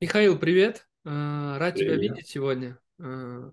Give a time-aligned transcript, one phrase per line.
[0.00, 0.86] Михаил, привет.
[1.04, 2.12] Э, Рад тебя Привет.
[2.12, 2.78] видеть сегодня.
[2.98, 3.50] Э,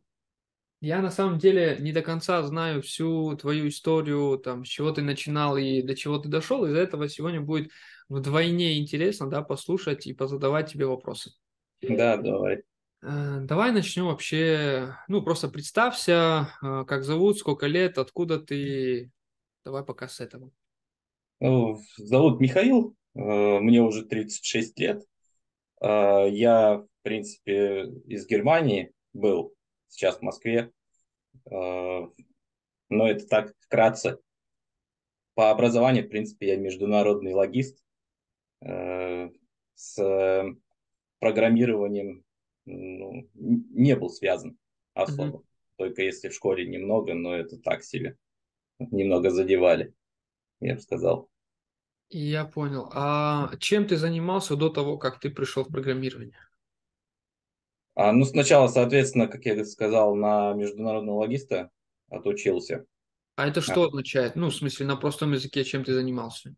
[0.79, 5.01] Я на самом деле не до конца знаю всю твою историю, там, с чего ты
[5.01, 6.65] начинал и до чего ты дошел.
[6.65, 7.71] Из-за этого сегодня будет
[8.07, 11.31] вдвойне интересно, да, послушать и позадавать тебе вопросы.
[11.81, 12.63] Да, давай.
[13.01, 19.11] Э, Давай начнем вообще, ну, просто представься, как зовут, сколько лет, откуда ты.
[19.65, 20.49] Давай пока с этого.
[21.97, 25.03] Зовут Михаил, мне уже 36 лет.
[25.81, 29.53] Э, Я, в принципе, из Германии был,
[29.87, 30.71] сейчас в Москве.
[31.49, 32.07] Э,
[32.89, 34.19] Но это так вкратце.
[35.33, 37.83] По образованию, в принципе, я международный логист.
[38.61, 39.29] Э,
[39.75, 40.55] С
[41.19, 42.23] программированием
[42.65, 44.57] ну, не был связан
[44.93, 45.43] особо.
[45.77, 48.17] Только если в школе немного, но это так себе.
[48.79, 49.93] Немного задевали,
[50.59, 51.29] я бы сказал.
[52.09, 52.89] Я понял.
[52.93, 56.37] А чем ты занимался до того, как ты пришел в программирование?
[57.95, 61.69] А, ну, сначала, соответственно, как я сказал, на международного логиста
[62.09, 62.85] отучился.
[63.35, 64.35] А это А, что означает?
[64.35, 66.55] Ну, в смысле, на простом языке, чем ты занимался?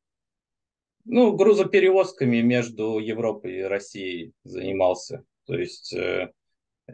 [1.05, 5.23] Ну, грузоперевозками между Европой и Россией занимался.
[5.45, 6.31] То есть э,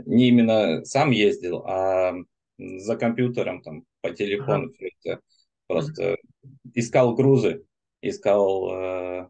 [0.06, 2.14] не именно сам ездил, а
[2.58, 4.62] за компьютером, там, по Ага.
[4.62, 5.22] телефону это
[5.78, 5.98] Мгм.
[5.98, 6.18] просто
[6.74, 7.66] искал грузы,
[8.10, 9.30] искал э,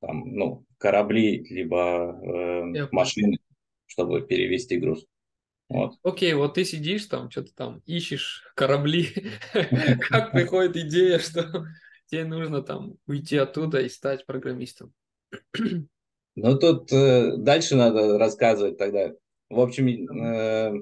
[0.00, 3.38] там, ну, корабли, либо э, машины,
[3.86, 5.06] чтобы перевезти груз.
[5.68, 5.94] Вот.
[6.02, 9.08] Окей, вот ты сидишь там, что-то там ищешь корабли.
[10.08, 11.66] Как приходит идея, что
[12.06, 14.92] тебе нужно там уйти оттуда и стать программистом?
[16.36, 19.12] Ну, тут э, дальше надо рассказывать тогда.
[19.50, 20.72] В общем, э,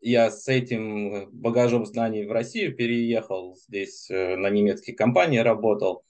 [0.00, 3.56] я с этим багажом знаний в Россию переехал.
[3.56, 6.04] Здесь э, на немецкие компании работал.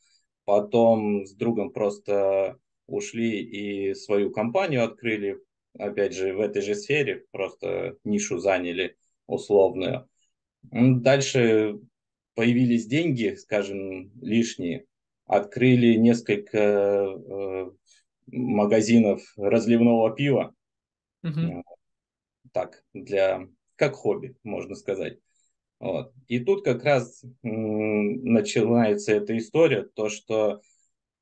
[0.44, 5.40] Потом с другом просто ушли и свою компанию открыли.
[5.78, 8.96] Опять же, в этой же сфере, просто нишу заняли
[9.26, 10.08] условную.
[10.70, 11.80] Дальше
[12.34, 14.86] появились деньги, скажем, лишние.
[15.26, 17.70] Открыли несколько э,
[18.26, 20.54] магазинов разливного пива.
[21.40, 21.62] Э,
[22.52, 25.18] Так, для как хобби, можно сказать.
[25.84, 26.12] Вот.
[26.28, 30.62] И тут как раз начинается эта история, то, что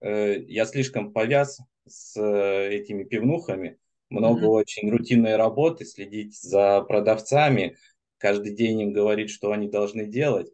[0.01, 3.79] э, я слишком повяз с э, этими пивнухами,
[4.11, 4.47] много Мгм.
[4.47, 7.77] очень рутинной работы, следить за продавцами,
[8.19, 10.53] каждый день им говорить, что они должны делать.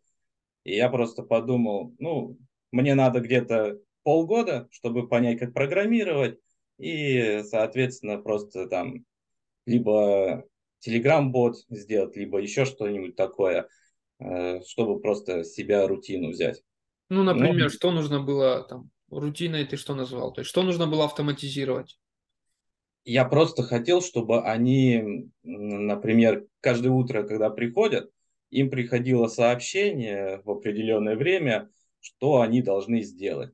[0.65, 2.39] И я просто подумал, ну,
[2.73, 6.39] мне надо где-то полгода, чтобы понять, как программировать,
[6.79, 9.05] и, соответственно, просто там
[9.67, 10.45] либо
[10.87, 13.69] Telegram-бот сделать, либо еще что-нибудь такое,
[14.21, 16.63] чтобы просто себя рутину взять.
[17.11, 20.33] Ну, Ну, например, что нужно было там, рутиной ты что назвал?
[20.33, 21.99] То есть, что нужно было автоматизировать?
[23.05, 28.11] я просто хотел, чтобы они, например, каждое утро, когда приходят,
[28.51, 31.71] им приходило сообщение в определенное время,
[32.01, 33.53] что они должны сделать.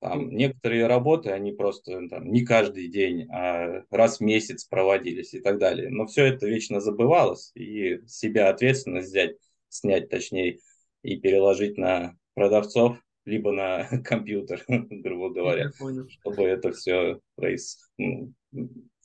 [0.00, 5.40] Там некоторые работы, они просто там, не каждый день, а раз в месяц проводились и
[5.40, 5.88] так далее.
[5.88, 9.36] Но все это вечно забывалось, и себя ответственность взять,
[9.68, 10.60] снять точнее,
[11.02, 15.70] и переложить на продавцов, либо на компьютер, грубо говоря,
[16.08, 17.88] чтобы это все проис...
[17.98, 18.32] ну,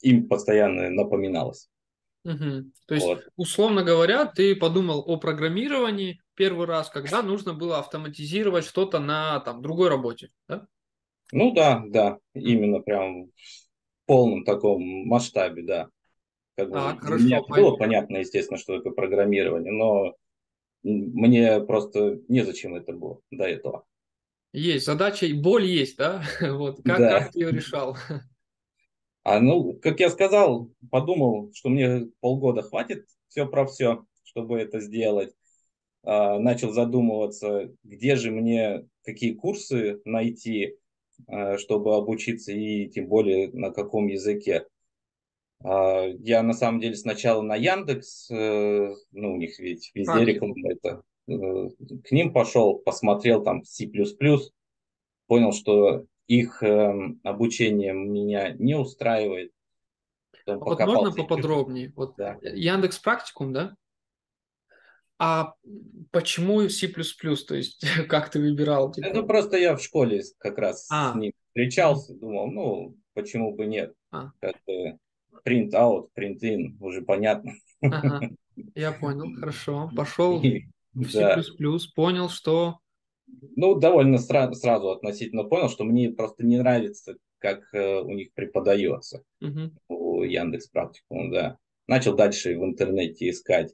[0.01, 1.69] им постоянно напоминалось.
[2.23, 2.71] Мгм.
[2.85, 3.27] То есть, Вот.
[3.35, 9.61] условно говоря, ты подумал о программировании первый раз, когда нужно было автоматизировать что-то на там
[9.61, 10.67] другой работе, да?
[11.31, 13.31] Ну да, да, именно прям в
[14.05, 15.89] полном таком масштабе, да.
[16.55, 20.15] Как бы меня хорошо, было понятно, естественно, что такое программирование, но
[20.83, 23.85] мне просто незачем это было до этого.
[24.53, 26.23] Есть задача, и боль есть, да?
[26.41, 27.19] Вот, как, Да.
[27.19, 27.97] как ты ее решал?
[29.23, 34.79] А ну, как я сказал, подумал, что мне полгода хватит все про все, чтобы это
[34.79, 35.33] сделать.
[36.03, 40.77] А, начал задумываться, где же мне какие курсы найти,
[41.27, 44.65] а, чтобы обучиться и тем более на каком языке.
[45.63, 50.55] А, Я на самом деле сначала на Яндекс, э, ну у них ведь везде реклама
[50.55, 50.71] Практику.
[50.71, 51.69] это, э,
[52.03, 53.87] к ним пошел, посмотрел там C++,
[55.27, 59.51] понял, что их эм, обучение меня не устраивает.
[60.45, 61.93] А вот можно поподробнее?
[61.95, 62.37] Вот да.
[62.41, 63.75] Яндекс Практикум, да?
[65.19, 65.53] А
[66.11, 66.87] почему C++?
[66.87, 69.27] То есть, как ты выбирал, Ну типа?
[69.27, 71.35] просто я в школе с- как раз с А, ним мгм.
[71.49, 74.97] встречался, думал, ну почему бы нет, а, как бы
[75.45, 77.53] print out, print in, уже понятно.
[77.81, 78.29] ага,
[78.75, 79.91] я понял, хорошо.
[79.95, 81.41] Пошел И, в C++, да,
[81.95, 82.77] понял, что...
[83.55, 88.33] Ну, довольно сра- сразу относительно понял, что мне просто не нравится, как э, у них
[88.33, 89.23] преподается.
[89.39, 89.77] Мгм.
[89.87, 91.57] по Яндекс практикуму, да.
[91.87, 93.73] Начал дальше в интернете искать.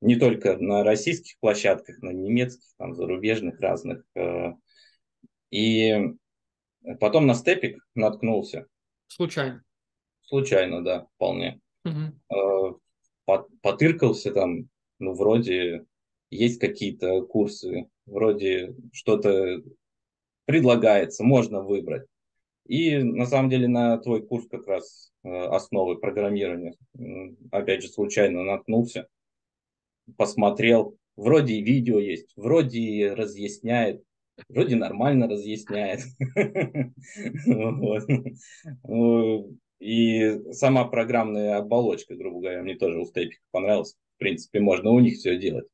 [0.00, 4.04] Не только на российских площадках, на немецких, там, зарубежных разных.
[4.14, 4.52] Э,
[5.50, 5.96] и
[7.00, 8.66] потом на степик наткнулся.
[9.06, 9.62] Случайно.
[10.26, 11.60] Случайно, да, вполне.
[11.84, 12.80] Угу.
[13.62, 14.68] Потыркался там,
[14.98, 15.86] ну, вроде
[16.30, 19.62] есть какие-то курсы, вроде что-то
[20.44, 22.06] предлагается, можно выбрать.
[22.66, 26.74] И на самом деле на твой курс как раз э, основы программирования,
[27.52, 29.06] опять же, случайно наткнулся,
[30.16, 34.02] посмотрел, вроде и видео есть, вроде и разъясняет,
[34.48, 36.00] вроде нормально разъясняет.
[39.78, 43.94] И сама программная оболочка, грубо говоря, мне тоже у Степика понравилась.
[44.16, 45.66] В принципе, можно у них все делать.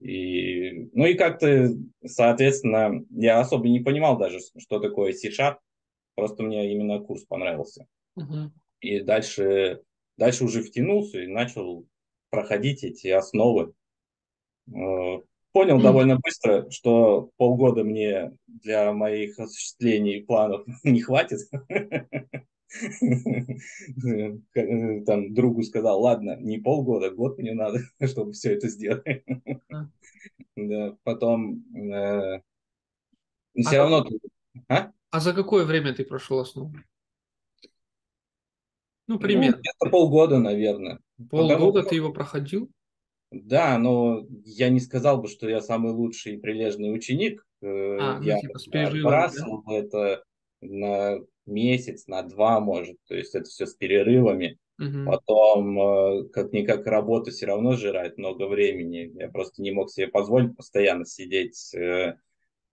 [0.00, 1.70] И, ну и как-то,
[2.04, 5.56] соответственно, я особо не понимал даже, что такое C-Sharp.
[6.14, 7.86] Просто мне именно курс понравился.
[8.18, 8.50] Uh-huh.
[8.80, 9.82] И дальше,
[10.16, 11.86] дальше уже втянулся и начал
[12.30, 13.72] проходить эти основы.
[14.68, 15.20] Э,
[15.52, 21.40] понял довольно быстро, что полгода мне для моих осуществлений планов не хватит.
[25.06, 29.24] Там другу сказал, ладно, не полгода, год мне надо, чтобы все это сделать.
[30.56, 32.42] Да, потом э,
[33.56, 34.06] все а равно...
[34.68, 34.92] А?
[35.10, 36.74] а за какое время ты прошел основу?
[39.06, 39.56] Ну, примерно.
[39.56, 41.00] Ну, где-то полгода, наверное.
[41.30, 41.88] Полгода Потому...
[41.88, 42.70] ты его проходил?
[43.30, 47.46] Да, но я не сказал бы, что я самый лучший и прилежный ученик.
[47.60, 49.74] Э, а, ну, я ну, типа, отбрасывал да?
[49.74, 50.24] это
[50.60, 51.18] на
[51.48, 52.96] месяц, на два, может.
[53.08, 54.58] То есть это все с перерывами.
[54.78, 55.06] Угу.
[55.06, 59.12] Потом, э, как-никак, работа все равно жирает много времени.
[59.18, 62.14] Я просто не мог себе позволить постоянно сидеть э,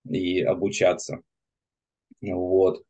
[0.10, 1.22] и обучаться.
[2.22, 2.83] Вот.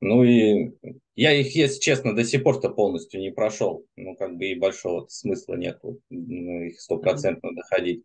[0.00, 0.72] Ну и
[1.14, 3.86] я их, если честно, до сих пор-то полностью не прошел.
[3.94, 8.04] Ну, как бы и большого смысла нет их стопроцентно доходить.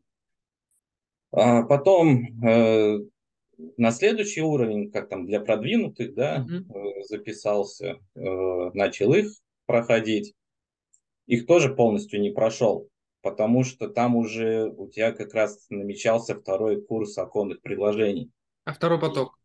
[1.32, 3.00] А потом э,
[3.78, 7.04] на следующий уровень, как там для продвинутых, да, mm-hmm.
[7.04, 9.32] записался, э, начал их
[9.66, 10.34] проходить.
[11.28, 12.90] Их тоже полностью не прошел,
[13.22, 18.32] потому что там уже у тебя как раз намечался второй курс оконных предложений.
[18.66, 19.38] А второй поток?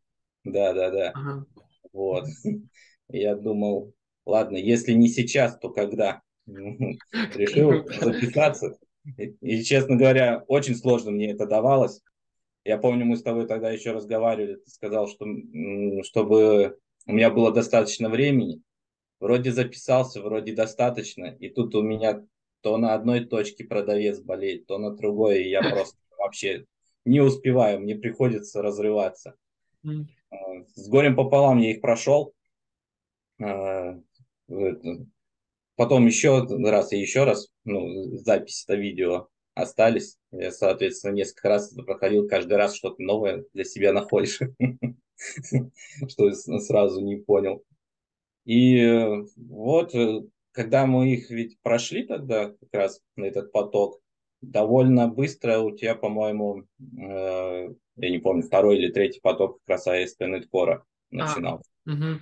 [0.44, 1.10] Да, да, да.
[1.14, 1.46] Ага.
[1.92, 2.24] Вот.
[3.08, 6.22] Я думал, ладно, если не сейчас, то когда?
[6.46, 8.78] Решил записаться.
[9.16, 12.02] И, честно говоря, очень сложно мне это давалось.
[12.66, 15.24] Я помню, мы с тобой тогда еще разговаривали, ты сказал, что
[16.02, 18.60] чтобы у меня было достаточно времени.
[19.20, 21.26] Вроде записался, вроде достаточно.
[21.26, 22.26] И тут у меня
[22.62, 25.44] то на одной точке продавец болеет, то на другой.
[25.44, 26.66] И я просто вообще
[27.04, 29.36] не успеваю, мне приходится разрываться.
[30.74, 32.34] С горем пополам я их прошел.
[33.40, 34.00] А,
[35.76, 40.18] потом еще раз и еще раз, ну, запись это видео остались.
[40.30, 44.38] Я, соответственно, несколько раз это проходил, каждый раз что-то новое для себя находишь,
[46.08, 47.64] что сразу не понял.
[48.44, 50.20] И вот, э,
[50.52, 54.00] когда мы их ведь прошли тогда, как раз на этот поток,
[54.42, 59.86] довольно быстро у тебя, по-моему, э, я не помню, второй или третий поток как раз
[59.88, 61.62] ASP.NET Core начинал.
[61.86, 62.20] А, угу.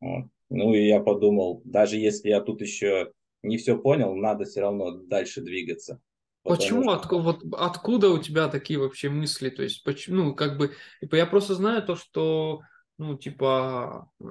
[0.00, 0.24] вот.
[0.48, 3.12] Ну и я подумал, даже если я тут еще
[3.42, 6.00] не все понял, надо все равно дальше двигаться.
[6.46, 6.90] Почему?
[6.90, 9.50] От, вот, откуда у тебя такие вообще мысли?
[9.50, 12.60] То есть, почему, ну, как бы, типа, я просто знаю то, что,
[12.98, 14.24] ну, типа, э,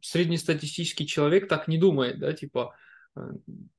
[0.00, 2.74] среднестатистический человек так не думает, да, типа,
[3.16, 3.20] э,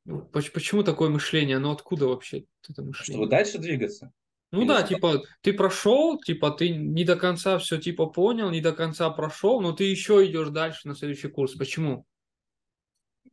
[0.05, 1.57] ну, почему такое мышление?
[1.57, 3.19] Оно откуда вообще это мышление?
[3.19, 4.11] Чтобы дальше двигаться.
[4.51, 4.95] Ну Или да, что?
[4.95, 9.61] типа, ты прошел, типа, ты не до конца все, типа, понял, не до конца прошел,
[9.61, 11.53] но ты еще идешь дальше на следующий курс.
[11.53, 12.05] Почему?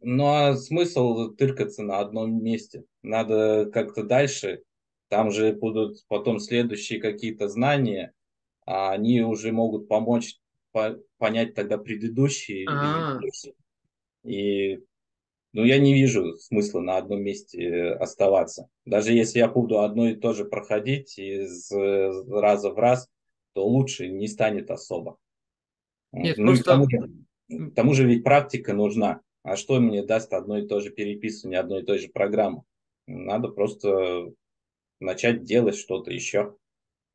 [0.09, 2.85] Ну а смысл тыркаться на одном месте?
[3.03, 4.63] Надо как-то дальше.
[5.09, 8.13] Там же будут потом следующие какие-то знания,
[8.65, 10.37] а они уже могут помочь
[10.71, 12.69] по понять тогда предыдущие.
[12.69, 13.21] А-а-а.
[14.23, 14.79] И
[15.53, 18.69] ну, я не вижу смысла на одном месте оставаться.
[18.85, 23.09] Даже если я буду одно и то же проходить из раза в раз,
[23.55, 25.19] то лучше не станет особо.
[26.13, 26.63] Нет, ну, просто...
[26.63, 27.11] к, тому же,
[27.49, 29.23] к тому же ведь практика нужна.
[29.47, 32.65] А что мне даст одно и то же переписывание одной и той же программы?
[33.07, 34.33] Надо просто
[34.99, 36.57] начать делать что-то еще.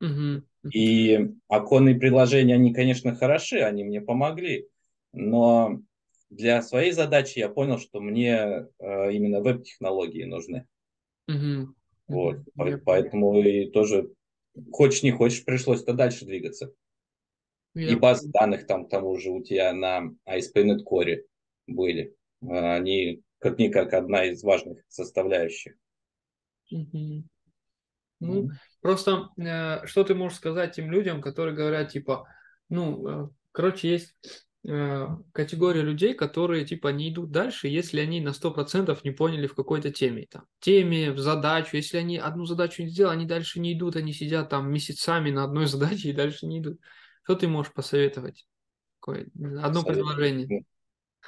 [0.00, 0.70] Угу.
[0.72, 4.66] И оконные приложения, они, конечно, хороши, они мне помогли,
[5.12, 5.82] но
[6.30, 10.66] для своей задачи я понял, что мне э, именно веб-технологии нужны.
[11.28, 11.74] Угу.
[12.08, 12.78] Вот, угу.
[12.86, 14.10] поэтому и тоже
[14.70, 16.72] хочешь не хочешь, пришлось-то дальше двигаться.
[17.74, 21.24] Я и базы данных там к тому же у тебя на ASP.NET Core
[21.66, 22.16] были.
[22.48, 25.74] Они как-никак одна из важных составляющих.
[26.70, 27.24] Угу.
[28.20, 32.26] Ну, mm просто э, что ты можешь сказать тем людям, которые говорят, типа,
[32.68, 34.14] ну, э, короче, есть
[34.66, 39.54] э, категория людей, которые, типа, не идут дальше, если они на 100% не поняли в
[39.54, 40.26] какой-то теме.
[40.28, 41.76] Там, теме, в задачу.
[41.76, 45.44] Если они одну задачу не сделали, они дальше не идут, они сидят там месяцами на
[45.44, 46.80] одной задаче и дальше не идут.
[47.22, 48.46] Что ты можешь посоветовать?
[48.98, 49.28] Какое?
[49.62, 49.94] Одно Совет...
[49.94, 50.64] предложение.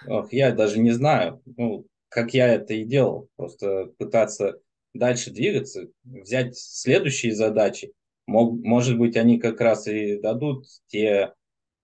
[0.07, 3.29] Ох, я даже не знаю, ну, как я это и делал.
[3.37, 4.59] Просто пытаться
[4.93, 7.93] дальше двигаться, взять следующие задачи.
[8.27, 11.35] Мог, может быть, они как раз и дадут те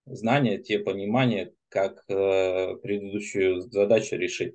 [0.06, 4.54] знания, те понимания, как э, предыдущую задачу решить.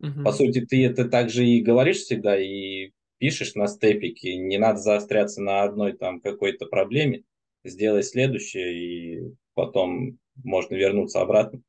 [0.00, 0.22] Угу.
[0.24, 4.36] По сути, ты это также и говоришь всегда, и пишешь на степике.
[4.36, 7.24] Не надо заостряться на одной там какой-то проблеме.
[7.64, 11.60] Сделай следующее, и потом можно вернуться обратно.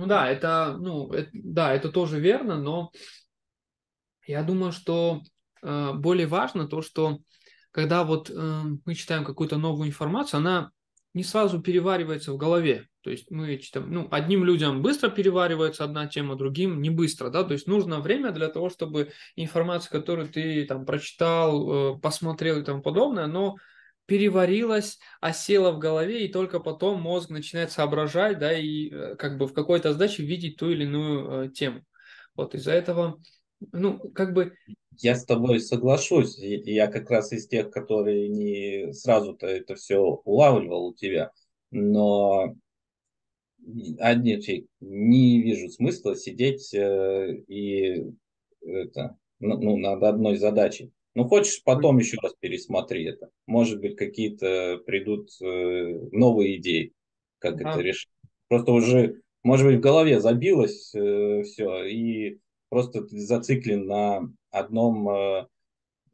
[0.00, 2.90] Ну да, это, ну, это, да, это тоже верно, но
[4.26, 5.20] я думаю, что
[5.62, 7.18] э, более важно то, что
[7.70, 10.70] когда вот э, мы читаем какую-то новую информацию, она
[11.12, 12.88] не сразу переваривается в голове.
[13.02, 17.44] То есть мы читаем, ну, одним людям быстро переваривается одна тема, другим не быстро, да,
[17.44, 22.64] то есть нужно время для того, чтобы информация, которую ты там прочитал, э, посмотрел и
[22.64, 23.56] тому подобное, но
[24.06, 29.46] переварилась, осела в голове, и только потом мозг начинает соображать, да, и э, как бы
[29.46, 31.84] в какой-то задаче видеть ту или иную э, тему.
[32.34, 33.20] Вот из-за этого
[33.72, 34.54] ну, как бы...
[34.96, 36.36] Я с тобой соглашусь.
[36.38, 41.30] Я как раз из тех, которые не сразу-то это все улавливал у тебя.
[41.70, 42.54] Но
[43.98, 48.04] одни не вижу смысла сидеть э, и
[48.62, 50.92] это, ну, над одной задачей.
[51.20, 53.28] Ну, хочешь, потом еще раз пересмотри это.
[53.46, 56.94] Может быть, какие-то придут э, новые идеи,
[57.38, 57.68] как а.
[57.68, 58.10] это решить.
[58.48, 65.10] Просто уже, может быть, в голове забилось э, все, и просто ты зациклен на одном
[65.10, 65.46] э,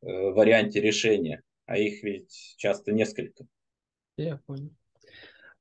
[0.03, 3.47] э, варианте решения, а их ведь часто несколько.
[4.17, 4.73] Я понял.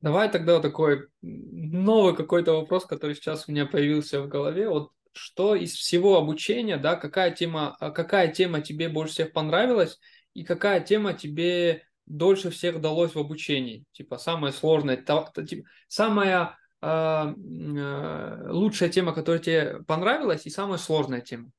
[0.02, 4.68] Давай тогда такой новый какой-то вопрос, который сейчас у меня появился в голове.
[4.70, 10.00] Вот что из всего обучения, да, какая тема, а какая тема тебе больше всех понравилась
[10.34, 13.86] и какая тема тебе дольше всех далось в обучении?
[13.92, 20.50] Типа самая сложная, та, та, типа, самая а, а, лучшая тема, которая тебе понравилась, и
[20.50, 21.50] самая сложная тема?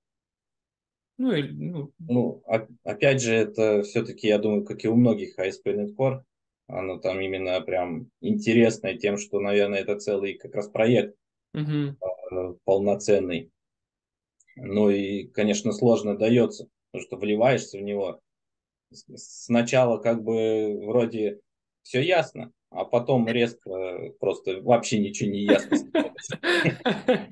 [1.18, 1.92] Ну, и, ну...
[1.98, 2.44] ну
[2.84, 6.20] опять же, это все-таки, я думаю, как и у многих ASP.NET Core,
[6.68, 11.16] оно там именно прям интересное тем, что, наверное, это целый как раз проект
[11.54, 11.96] угу.
[12.64, 13.50] Полноценный.
[14.56, 18.20] Ну и, конечно, сложно дается, потому что вливаешься в него.
[18.90, 21.40] Сначала как бы вроде
[21.82, 25.76] все ясно, а потом резко просто вообще ничего не ясно.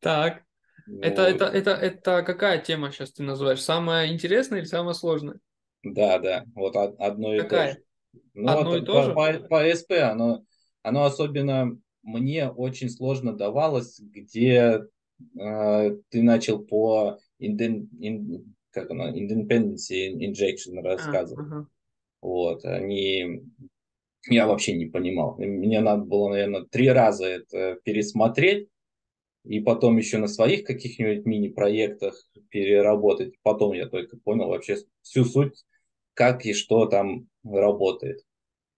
[0.00, 0.42] Так.
[1.02, 3.60] Это, это, это, это какая тема сейчас ты называешь?
[3.60, 5.38] Самая интересная или самая сложная?
[5.82, 7.82] Да, да, вот одно и то же.
[8.34, 9.12] Ну, одно и то же?
[9.12, 10.44] По, по СП оно,
[10.82, 11.78] оно особенно
[12.08, 14.80] мне очень сложно давалось, где
[15.38, 21.46] э, ты начал по инден, ин, как оно, independency injection а, рассказывать.
[21.46, 21.68] А, ага.
[22.20, 23.42] Вот, они
[24.28, 25.36] я вообще не понимал.
[25.38, 28.68] Мне надо было, наверное, три раза это пересмотреть,
[29.44, 32.14] и потом еще на своих каких-нибудь мини-проектах
[32.48, 33.34] переработать.
[33.42, 35.64] Потом я только понял вообще всю суть,
[36.14, 38.24] как и что там работает.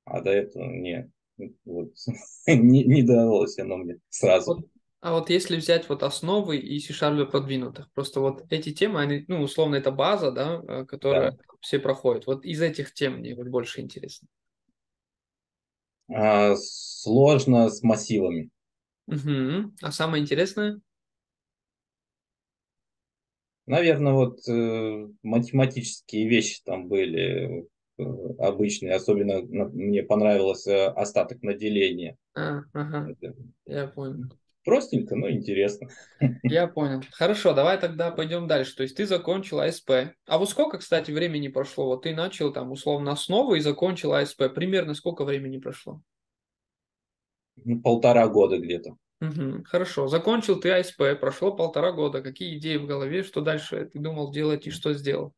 [0.05, 1.11] А до этого не,
[1.65, 1.93] вот,
[2.47, 4.69] не, не давалось оно мне сразу.
[5.01, 9.41] А вот если взять вот основы и C-Sharp продвинутых, просто вот эти темы, они, ну,
[9.41, 11.39] условно, это база, да, э, которая да.
[11.61, 12.27] все проходят.
[12.27, 14.29] Вот из этих тем мне вот больше интересно.
[16.13, 18.51] А, сложно с массивами.
[19.07, 19.73] Угу.
[19.81, 20.81] А самое интересное?
[23.67, 27.67] Наверное, вот э, математические вещи там были
[28.01, 28.95] э, обычные.
[28.95, 32.17] Особенно мне понравился остаток на деление.
[32.35, 33.11] А, ага.
[33.11, 33.35] Это,
[33.67, 34.25] Я понял.
[34.65, 35.89] Простенько, но интересно.
[36.43, 37.03] Я понял.
[37.13, 38.77] Хорошо, давай тогда пойдем дальше.
[38.77, 39.91] То есть ты закончил АСП.
[40.27, 41.87] А вот сколько, кстати, времени прошло?
[41.87, 44.55] Вот ты начал там условно основу и закончил АСП.
[44.55, 46.03] Примерно сколько времени прошло?
[47.65, 48.97] Ну, полтора года где-то.
[49.21, 50.09] Угу, хорошо.
[50.09, 52.23] Закончил ты АСП, прошло полтора года.
[52.23, 53.23] Какие идеи в голове?
[53.23, 55.35] Что дальше ты думал делать и что сделал?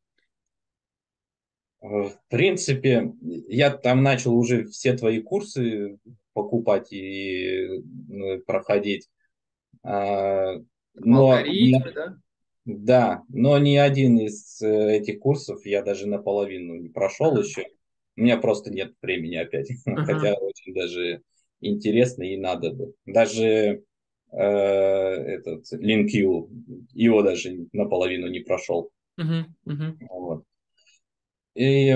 [1.83, 5.99] В принципе, я там начал уже все твои курсы
[6.31, 9.09] покупать и ну, проходить.
[9.83, 10.53] А,
[10.95, 12.17] но Алгоритмы, да?
[12.63, 17.65] Да, но ни один из э, этих курсов я даже наполовину не прошел еще.
[18.15, 19.69] У меня просто нет времени опять.
[19.85, 20.05] Uh-huh.
[20.05, 21.21] Хотя очень даже
[21.59, 22.93] интересно и надо бы.
[23.05, 23.83] Даже
[24.31, 26.49] э, этот LinkU,
[26.93, 28.89] его даже наполовину не прошел.
[29.19, 29.97] Uh-huh, uh-huh.
[30.09, 30.45] Вот.
[31.55, 31.95] И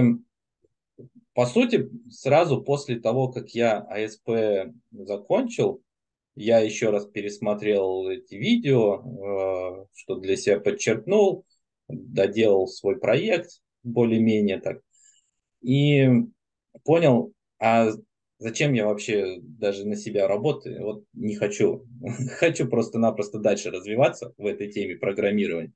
[1.37, 5.83] по сути, сразу после того, как я АСП закончил,
[6.33, 11.45] я еще раз пересмотрел эти видео, э, что для себя подчеркнул,
[11.87, 14.81] доделал свой проект более-менее так.
[15.61, 16.09] И
[16.83, 17.91] понял, а
[18.39, 20.83] зачем я вообще даже на себя работаю?
[20.83, 21.85] Вот не хочу.
[22.39, 25.73] хочу просто-напросто дальше развиваться в этой теме программирования.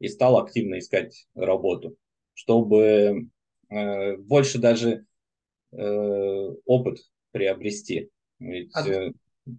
[0.00, 1.96] И стал активно искать работу,
[2.34, 3.28] чтобы
[3.70, 5.06] э, больше даже
[5.72, 6.98] э, опыт
[7.32, 8.10] приобрести.
[8.38, 8.86] Ведь а...
[8.88, 9.12] э,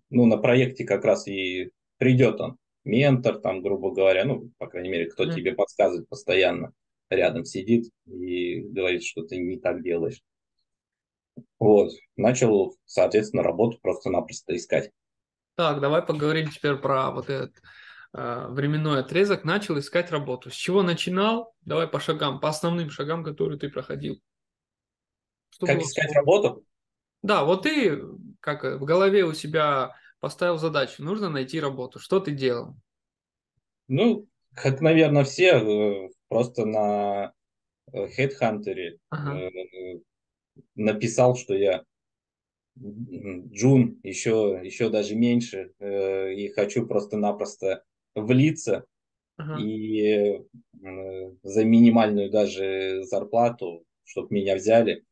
[0.09, 2.57] ну, на проекте как раз и придет он.
[2.83, 5.33] Ментор, там, грубо говоря, ну, по крайней мере, кто mm.
[5.33, 6.71] тебе подсказывает постоянно,
[7.09, 10.21] рядом сидит и говорит, что ты не так делаешь.
[11.57, 11.91] Вот.
[12.15, 14.91] Начал, соответственно, работу просто-напросто искать.
[15.55, 17.55] Так, давай поговорим теперь про вот этот
[18.15, 19.43] временной отрезок.
[19.43, 20.49] Начал искать работу.
[20.49, 21.53] С чего начинал?
[21.61, 24.21] Давай по шагам, по основным шагам, которые ты проходил.
[25.49, 26.63] Что как искать работу?
[27.21, 28.01] Да, вот ты
[28.39, 31.99] как в голове у себя поставил задачу, нужно найти работу.
[31.99, 32.75] Что ты делал?
[33.87, 37.33] Ну, как, наверное, все, э, просто на
[37.91, 39.39] э, Headhunter ага.
[39.39, 39.99] Э,
[40.75, 41.83] написал, что я
[42.77, 48.85] Джун, еще, еще даже меньше, и хочу просто-напросто влиться
[49.37, 49.61] ага.
[49.61, 50.41] и
[51.43, 55.03] за минимальную даже зарплату, чтобы меня взяли.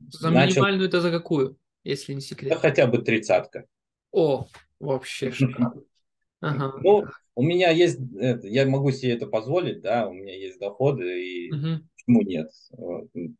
[0.00, 0.56] За начал...
[0.56, 2.50] минимальную это за какую, если не секрет?
[2.50, 3.66] Да хотя бы тридцатка.
[4.12, 4.46] О,
[4.78, 5.82] вообще шикарно.
[6.40, 6.78] Ага.
[6.84, 7.04] Ну,
[7.34, 7.98] у меня есть,
[8.44, 11.84] я могу себе это позволить, да, у меня есть доходы, и угу.
[11.96, 12.52] почему нет?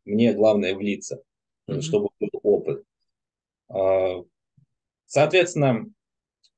[0.03, 1.21] Мне главное влиться,
[1.67, 1.81] угу.
[1.81, 2.83] чтобы был опыт.
[3.69, 4.23] А,
[5.05, 5.85] соответственно,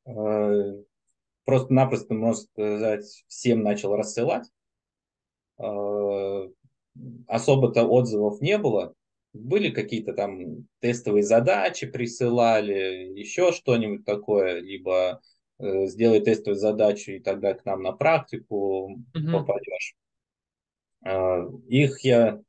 [0.06, 0.74] а,
[1.46, 4.50] просто-напросто, можно сказать, всем начал рассылать.
[5.58, 6.48] А,
[7.28, 8.94] особо-то отзывов не было,
[9.34, 15.22] были какие-то там тестовые задачи, присылали, еще что-нибудь такое, либо
[15.60, 19.32] э, сделай тестовую задачу, и тогда к нам на практику mm-hmm.
[19.32, 19.96] попадешь.
[21.06, 22.42] Э, их я,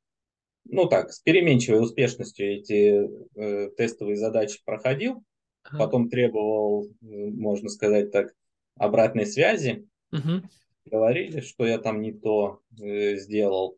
[0.64, 5.78] ну так, с переменчивой успешностью эти э, тестовые задачи проходил, mm-hmm.
[5.78, 8.34] потом требовал, можно сказать так,
[8.76, 9.86] обратной связи.
[10.12, 10.42] Mm-hmm.
[10.86, 13.76] Говорили, что я там не то э, сделал,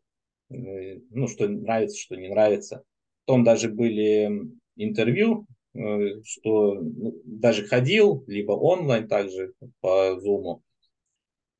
[0.49, 2.83] э, ну, что нравится, что не нравится.
[3.25, 10.61] Потом даже были интервью, э, что ну, даже ходил, либо онлайн также по Zoom.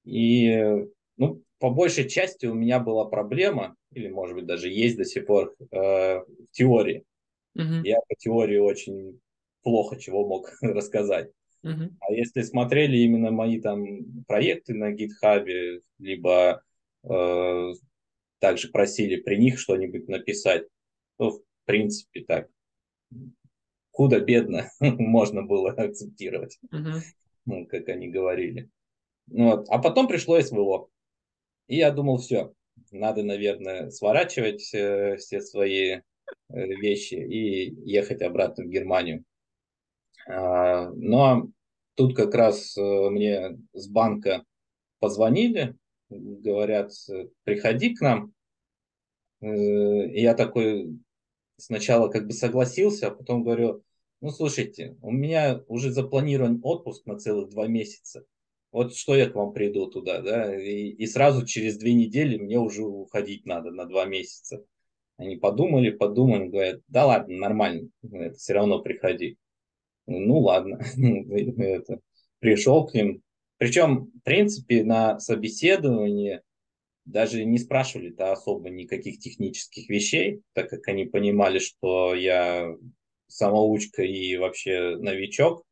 [0.04, 0.86] И
[1.18, 5.26] ну, по большей части у меня была проблема, или может быть даже есть до сих
[5.26, 7.04] пор, э, в теории.
[7.58, 7.82] Uh-huh.
[7.84, 9.20] Я по теории очень
[9.64, 11.32] плохо чего мог рассказать.
[11.66, 11.90] Uh-huh.
[12.00, 16.62] А если смотрели именно мои там проекты на GitHub, либо
[17.04, 17.72] э,
[18.40, 20.68] также просили при них что-нибудь написать,
[21.18, 22.50] то в принципе, так
[23.92, 27.00] худо-бедно можно было акцептировать, uh-huh.
[27.46, 28.70] ну, как они говорили.
[29.28, 29.68] Вот.
[29.70, 30.90] А потом пришло СВО.
[31.68, 32.54] И я думал, все,
[32.92, 36.02] надо, наверное, сворачивать э, все свои э,
[36.50, 39.24] вещи и ехать обратно в Германию.
[40.28, 41.50] А, но
[41.96, 44.44] тут как раз э, мне с банка
[45.00, 45.76] позвонили,
[46.10, 46.92] говорят,
[47.44, 48.34] приходи к нам.
[49.42, 51.00] Э, и я такой,
[51.58, 53.84] сначала как бы согласился, а потом говорю,
[54.22, 58.26] ну слушайте, у меня уже запланирован отпуск на целых два месяца.
[58.72, 62.60] Вот что я к вам приду туда, да, и, и сразу через две недели мне
[62.60, 64.66] уже уходить надо на два месяца.
[65.18, 69.38] Они подумали, подумали, говорят, да ладно, нормально, это все равно приходи.
[70.08, 70.80] Ну ладно,
[71.58, 72.00] это,
[72.40, 73.22] пришел к ним.
[73.58, 76.42] Причем, в принципе, на собеседовании
[77.06, 82.76] даже не спрашивали-то особо никаких технических вещей, так как они понимали, что я
[83.28, 85.64] самоучка и вообще новичок,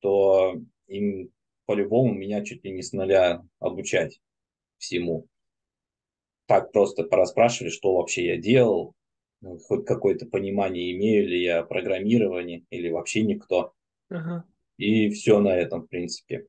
[0.00, 0.56] то
[0.86, 1.30] им
[1.66, 4.20] по-любому меня чуть ли не с нуля обучать
[4.78, 5.26] всему.
[6.46, 8.94] Так просто пораспрашивали, что вообще я делал,
[9.66, 13.72] хоть какое-то понимание имею ли я программирование или вообще никто.
[14.12, 14.42] Uh-huh.
[14.76, 16.46] И все на этом, в принципе.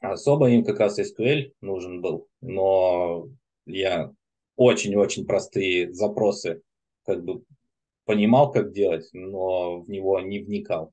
[0.00, 3.28] Особо им как раз SQL нужен был, но
[3.66, 4.12] я
[4.56, 6.62] очень-очень простые запросы
[7.04, 7.44] как бы
[8.04, 10.92] понимал, как делать, но в него не вникал.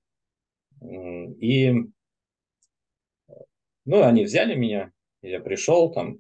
[0.82, 1.74] И
[3.86, 4.91] ну, они взяли меня,
[5.22, 6.19] я пришел там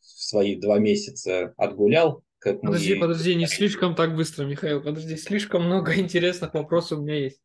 [0.00, 2.22] свои два месяца отгулял.
[2.44, 3.00] Как подожди, мы...
[3.00, 7.40] подожди, не слишком так быстро, Михаил, подожди, слишком много интересных вопросов у меня есть.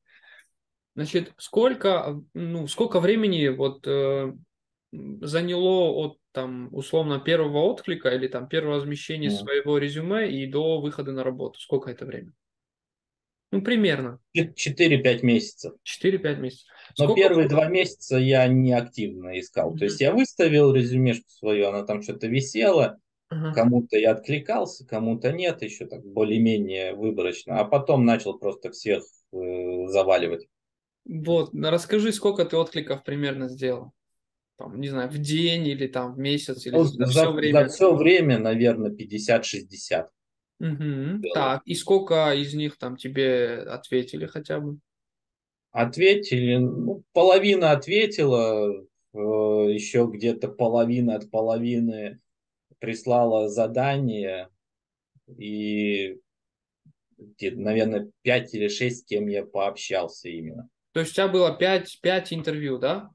[0.93, 4.33] Значит, сколько, ну, сколько времени вот э,
[4.91, 9.35] заняло от там условно первого отклика или там первого размещения М.
[9.35, 11.61] своего резюме и до выхода на работу?
[11.61, 12.33] Сколько это время?
[13.53, 15.75] Ну, примерно Чет- 4-5 месяцев.
[15.83, 16.67] 4-5 месяцев.
[16.97, 17.21] Но Сколько?
[17.21, 19.69] первые два месяца я не активно искал.
[19.69, 19.83] То Мгм.
[19.85, 23.51] есть я выставил резюмешку свою, она там что-то висела, Ага.
[23.51, 27.59] кому-то я откликался, кому-то нет, еще так более-менее выборочно.
[27.59, 30.47] А потом начал просто всех э, заваливать.
[31.05, 33.93] Вот, расскажи, сколько ты откликов примерно сделал?
[34.57, 37.63] Там, не знаю, в день или там в месяц или Ну, за за, все время?
[37.63, 40.09] за все время, наверное, 50-60
[40.59, 41.23] Мгм.
[41.23, 41.33] делал.
[41.33, 44.79] Так, и сколько из них там тебе ответили хотя бы?
[45.71, 48.71] Ответили, ну, половина ответила,
[49.13, 52.19] э, еще где-то половина от половины
[52.79, 54.49] прислала задание,
[55.37, 56.17] и,
[57.41, 60.69] наверное, 5 или 6 с кем я пообщался именно.
[60.93, 63.09] То есть у тебя было 5, 5 интервью, да?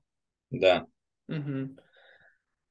[0.50, 0.86] Да.
[1.26, 1.78] Мгм.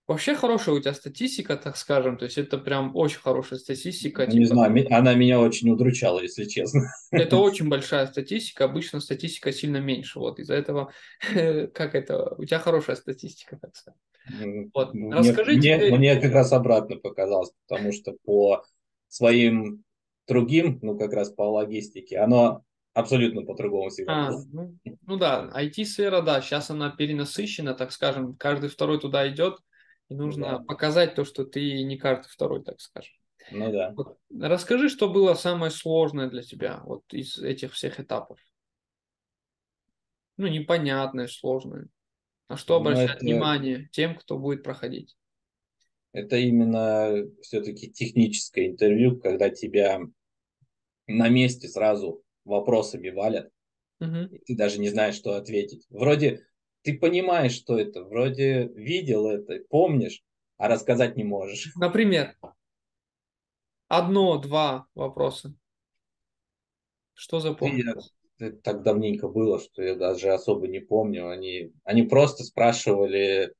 [0.05, 2.17] Вообще хорошая у тебя статистика, так скажем.
[2.17, 4.25] То есть это прям очень хорошая статистика.
[4.25, 6.81] Ну, Не Типа, знаю, она меня очень удручала, если честно.
[7.11, 8.65] это очень большая статистика.
[8.65, 10.19] Обычно статистика сильно меньше.
[10.19, 10.91] Вот из-за этого,
[11.73, 13.99] как это, у тебя хорошая статистика, так сказать.
[14.73, 14.93] Вот.
[14.93, 18.63] Мне, Расскажи мне, мне как раз обратно показалось, потому что по
[19.07, 19.83] своим
[20.27, 22.63] другим, ну как раз по логистике, оно
[22.93, 28.69] абсолютно по-другому всегда А, ну, ну да, IT-сфера, да, сейчас она перенасыщена, так скажем, каждый
[28.69, 29.57] второй туда идет,
[30.09, 30.59] и нужно Да.
[30.59, 33.13] показать то, что ты не каждый второй, так скажем.
[33.51, 33.93] Ну да.
[33.95, 38.39] Вот Расскажи, что было самое сложное для тебя вот из этих всех этапов.
[40.37, 41.87] Ну, непонятное, сложное.
[42.49, 45.15] На что Ну, обращать это- внимание тем, кто будет проходить?
[46.11, 49.99] Это именно все-таки техническое интервью, когда тебя
[51.07, 53.49] на месте сразу вопросами валят,
[53.99, 54.25] Мгм.
[54.27, 55.85] и ты даже не знаешь, что ответить.
[55.89, 56.45] Вроде
[56.83, 60.21] ты понимаешь, что это, вроде видел это, помнишь,
[60.57, 61.71] а рассказать не можешь.
[61.75, 62.35] Например,
[63.87, 65.53] одно-два вопроса.
[67.13, 68.13] Что запомнилось?
[68.39, 71.29] это так давненько было, что я даже особо не помню.
[71.29, 73.53] Они, они просто спрашивали,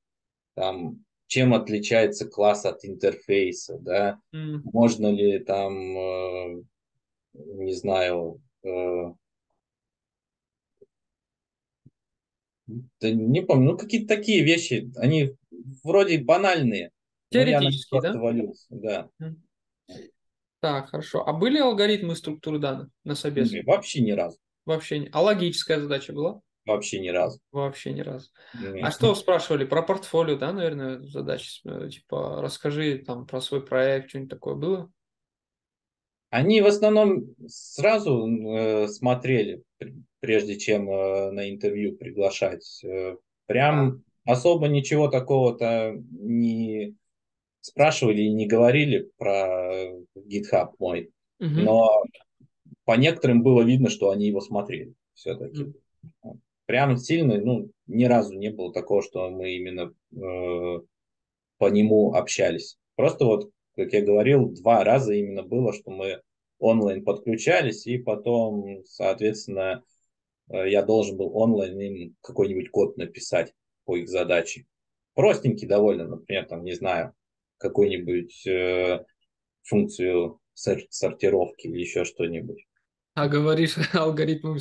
[0.55, 6.63] там, чем отличается класс от интерфейса, да, М, можно ли там, э,
[7.33, 8.69] не знаю, э,
[12.67, 15.33] да не помню, ну какие-то такие вещи, они
[15.83, 16.91] вроде банальные,
[17.89, 18.19] просто да?
[18.19, 19.09] валюсь, да.
[20.59, 21.27] Так, хорошо.
[21.27, 23.51] А были алгоритмы структуры данных на собес?
[23.51, 25.09] Не, Вообще ни разу, Вообще не.
[25.11, 26.39] А логическая задача была?
[26.65, 27.39] вообще ни разу.
[27.51, 28.29] Вообще ни разу.
[28.53, 28.79] Не.
[28.81, 29.65] А что спрашивали?
[29.65, 31.59] Про портфолио, да, наверное, задачи?
[31.65, 34.89] э, Типа, расскажи там про свой проект, что-нибудь такое было?
[36.33, 42.83] Они в основном сразу э, смотрели, пр- прежде чем э, на интервью приглашать.
[42.83, 46.95] Э, прям особо ничего такого-то не
[47.61, 51.11] спрашивали и не говорили про GitHub мой.
[51.37, 51.65] Мгм.
[51.65, 52.03] Но
[52.83, 55.71] по некоторым было видно, что они его смотрели все-таки.
[56.23, 56.41] Мгм.
[56.65, 60.79] Прям сильно, ну, ни разу не было такого, что мы именно э,
[61.59, 62.77] по нему общались.
[62.95, 66.21] Просто вот, как я говорил, два раза именно было, что мы
[66.59, 69.83] онлайн подключались, и потом, соответственно,
[70.49, 73.53] э, я должен был онлайн им какой-нибудь код написать
[73.85, 74.65] по их задаче.
[75.15, 77.13] Простенький довольно, например, там, не знаю,
[77.57, 79.03] какую-нибудь э,
[79.63, 82.65] функцию сор- сортировки или еще что-нибудь.
[83.15, 84.57] А говоришь, алгоритмом,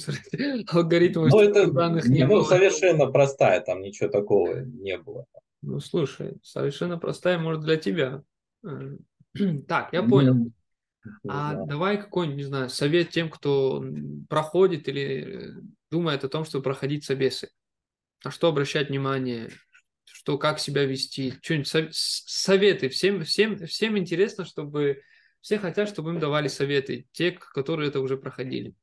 [0.69, 2.45] алгоритмом Ну, это данных не, не ну, было.
[2.45, 5.27] совершенно простая, там ничего такого не было.
[5.63, 8.25] Ну, слушай, совершенно простая, может, для тебя.
[9.69, 10.53] Так, я Ну, понял.
[11.27, 11.67] А знаю.
[11.67, 13.85] давай какой-нибудь, не знаю, совет тем, кто
[14.29, 17.49] проходит или э, думает о том, чтобы проходить собесы.
[18.25, 19.51] На что обращать внимание,
[20.05, 22.89] что, как себя вести, что-нибудь советы.
[22.89, 25.03] Всем, всем, всем интересно, чтобы
[25.41, 28.75] все хотят, чтобы им давали советы, те, которые это уже проходили.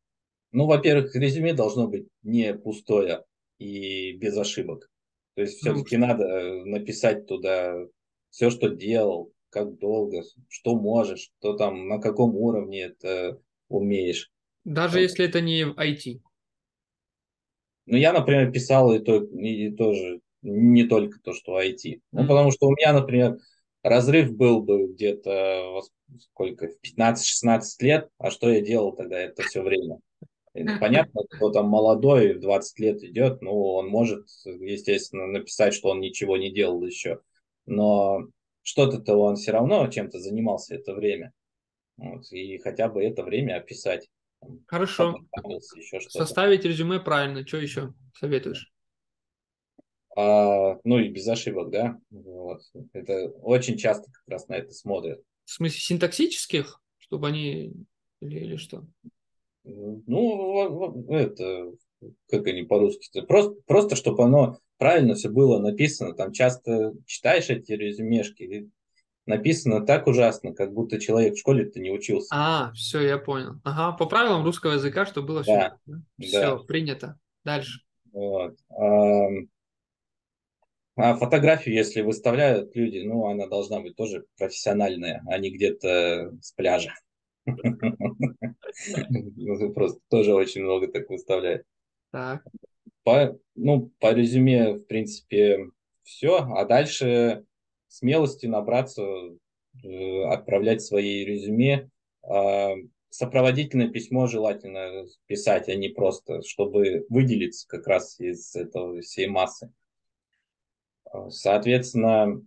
[0.51, 3.23] Ну, во-первых, резюме должно быть не пустое
[3.59, 4.89] и без ошибок.
[5.35, 7.75] То есть Ну, все-таки надо э, написать туда
[8.29, 14.31] все, что делал, как долго, что можешь, что там, на каком уровне это умеешь.
[14.65, 15.03] Даже Вот.
[15.03, 16.21] если это не IT.
[17.85, 22.01] Ну, я, например, писал и, то, и тоже не только то, что IT.
[22.11, 22.27] Ну, Мгм.
[22.27, 23.39] потому что у меня, например,
[23.83, 25.81] разрыв был бы где-то
[26.19, 29.99] сколько, в 15-16 лет, а что я делал тогда это все время?
[30.79, 35.99] Понятно, кто там молодой, в 20 лет идет, ну, он может, естественно, написать, что он
[35.99, 37.19] ничего не делал еще.
[37.65, 38.27] Но
[38.69, 41.33] что-то-то он все равно чем-то занимался это время.
[41.97, 44.07] Вот, и хотя бы это время описать.
[44.67, 45.17] Хорошо.
[45.75, 47.45] Еще Составить резюме правильно.
[47.45, 48.71] Что еще советуешь?
[50.15, 51.99] А, ну и без ошибок, да.
[52.11, 52.61] Вот.
[52.93, 55.19] Это очень часто как раз на это смотрят.
[55.45, 57.73] В смысле синтаксических, чтобы они
[58.21, 58.85] или, или что?
[59.63, 61.73] Ну, это
[62.29, 66.15] как они по-русски, просто, просто чтобы оно правильно все было написано.
[66.15, 68.69] Там часто читаешь эти резюмешки, и
[69.27, 72.29] написано так ужасно, как будто человек в школе-то не учился.
[72.31, 73.59] А, все, я понял.
[73.63, 75.77] Ага, по правилам русского языка, чтобы было все.
[75.85, 76.63] Да, все, да.
[76.63, 77.19] принято.
[77.43, 77.81] Дальше.
[78.11, 78.57] Вот.
[78.71, 79.27] А,
[80.95, 86.51] а фотографию, если выставляют люди, ну, она должна быть тоже профессиональная, а не где-то с
[86.53, 86.93] пляжа.
[89.75, 91.65] Просто тоже очень много так выставляют.
[92.11, 92.43] Так.
[93.09, 95.71] По, ну, по резюме, в принципе,
[96.03, 96.45] все.
[96.55, 97.43] А дальше
[97.87, 99.01] смелости набраться,
[99.83, 101.89] э, отправлять свои резюме.
[102.21, 102.75] Э,
[103.09, 109.73] сопроводительное письмо желательно писать, а не просто, чтобы выделиться как раз из этого всей массы.
[111.29, 112.45] Соответственно,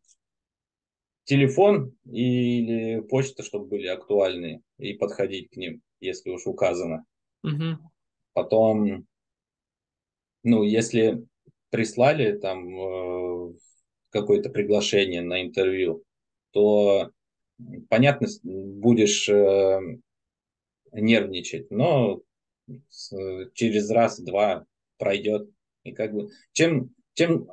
[1.25, 7.05] телефон или почта, чтобы были актуальны, и подходить к ним, если уж указано.
[7.43, 7.79] Угу.
[8.33, 9.09] Потом
[10.43, 11.25] ну, если
[11.71, 13.55] прислали там э,
[14.11, 16.05] какое-то приглашение на интервью,
[16.53, 17.11] то
[17.89, 19.81] понятно, будешь э,
[20.93, 22.21] нервничать, но
[23.55, 24.67] через раз-два
[24.99, 25.49] пройдет.
[25.85, 27.49] И как бы чем, чем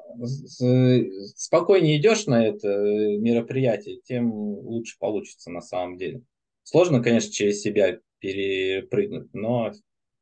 [1.36, 6.21] спокойнее идешь на это мероприятие, тем лучше получится на самом деле.
[6.63, 9.71] Сложно, конечно, через себя перепрыгнуть, но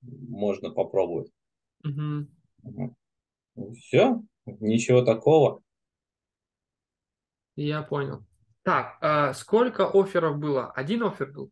[0.01, 1.31] можно попробовать.
[1.83, 2.27] Угу.
[3.75, 5.61] Все, ничего такого.
[7.55, 8.23] Я понял.
[8.63, 10.71] Так, а сколько офферов было?
[10.71, 11.51] Один оффер был?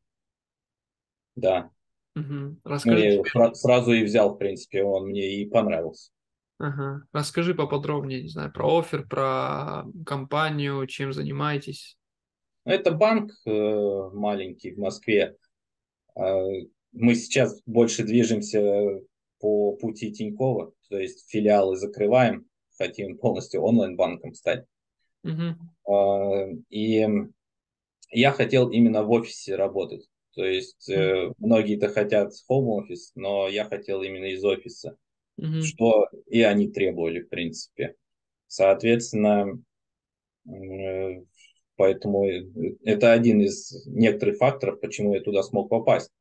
[1.36, 1.72] Да.
[2.16, 2.58] Угу.
[2.64, 3.22] Расскажи.
[3.34, 6.12] Ну, сразу и взял, в принципе, он мне и понравился.
[6.58, 7.06] Ага.
[7.12, 11.98] Расскажи поподробнее, не знаю, про офер, про компанию, чем занимаетесь.
[12.64, 15.36] Это банк э, маленький в Москве.
[16.16, 16.22] Э,
[16.94, 19.02] мы сейчас больше движемся
[19.40, 22.46] по пути Тинькова, то есть филиалы закрываем,
[22.78, 24.66] хотим полностью онлайн-банком стать.
[25.26, 26.64] Uh-huh.
[26.70, 27.08] И
[28.12, 30.08] я хотел именно в офисе работать.
[30.36, 31.34] То есть uh-huh.
[31.38, 34.98] многие-то хотят home office, но я хотел именно из офиса,
[35.40, 35.62] uh-huh.
[35.62, 37.96] что и они требовали, в принципе.
[38.48, 39.48] Соответственно,
[41.76, 42.26] поэтому
[42.84, 46.12] это один из некоторых факторов, почему я туда смог попасть.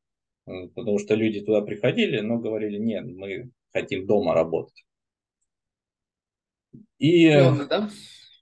[0.45, 4.85] Потому что люди туда приходили, но говорили, нет, мы хотим дома работать.
[6.97, 7.27] И...
[7.27, 7.89] Удаленно, да?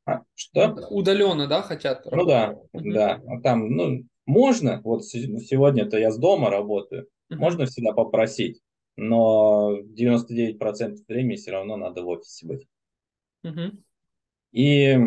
[0.06, 0.76] А, что?
[0.92, 2.18] Удаленно, да, хотят работать?
[2.18, 2.94] Ну да, угу.
[2.94, 3.20] да.
[3.28, 7.40] А там, ну, можно, вот сегодня-то я с дома работаю, угу.
[7.40, 8.62] можно всегда попросить,
[8.96, 12.68] но 99% времени все равно надо в офисе быть.
[13.44, 13.72] Угу.
[14.52, 15.00] И,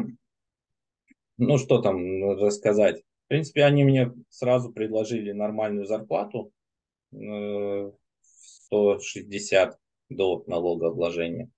[1.38, 3.04] ну, что там рассказать?
[3.26, 6.50] В принципе, они мне сразу предложили нормальную зарплату,
[7.12, 9.76] 160 э,
[10.08, 11.50] до налогообложения.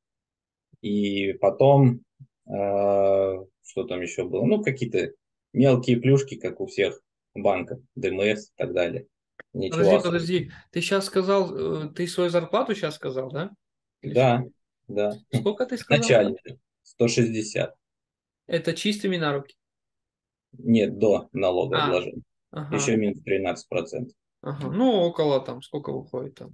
[0.81, 2.01] И потом,
[2.47, 4.45] э, что там еще было?
[4.45, 5.13] Ну, какие-то
[5.53, 7.01] мелкие плюшки, как у всех
[7.35, 9.07] банков, ДМС и так далее.
[9.53, 10.13] Ничего подожди, особенного.
[10.13, 10.51] подожди.
[10.71, 13.51] Ты сейчас сказал, э, ты свою зарплату сейчас сказал, да?
[14.03, 14.51] Или да, что?
[14.89, 15.13] да.
[15.35, 16.03] Сколько ты сказал?
[16.03, 16.39] Начальник.
[16.83, 17.75] 160.
[18.47, 19.55] Это чистыми на руки?
[20.53, 22.23] Нет, до налогообложения.
[22.51, 22.77] А, ага.
[22.77, 24.11] Еще минус 13%.
[24.41, 24.71] Ага.
[24.71, 26.53] Ну, около там, сколько выходит там?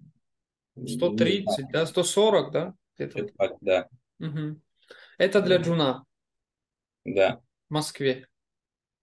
[0.77, 2.75] 130, да, 140, да?
[2.97, 3.89] Это так, да.
[4.21, 4.61] Угу.
[5.19, 6.05] Это для джуна.
[7.05, 7.41] Да.
[7.69, 8.27] В Москве.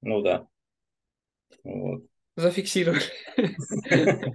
[0.01, 0.47] Ну да.
[1.63, 2.03] Вот.
[2.35, 3.01] Зафиксировали.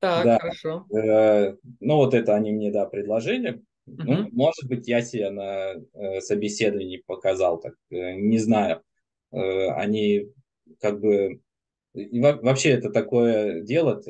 [0.00, 0.86] Так, хорошо.
[0.94, 3.62] Э, ну, вот это они мне, да, предложили.
[3.86, 8.82] Ну, может быть, я себе на э, собеседовании показал, так, э, не знаю.
[9.30, 10.28] Они
[10.80, 11.40] как бы
[11.92, 14.00] вообще это такое дело,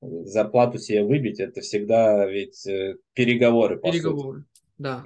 [0.00, 3.80] зарплату себе выбить, это всегда ведь э, переговоры.
[3.80, 4.44] Переговоры,
[4.76, 5.04] да.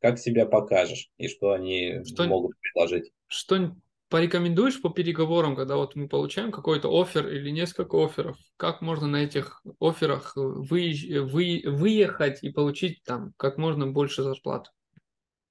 [0.00, 3.10] Как себя покажешь и что они что, могут предложить.
[3.26, 3.74] Что
[4.08, 9.24] порекомендуешь по переговорам, когда вот мы получаем какой-то офер или несколько оферов, как можно на
[9.24, 11.20] этих оферах выезж...
[11.20, 11.62] вы...
[11.64, 14.70] выехать и получить там как можно больше зарплат?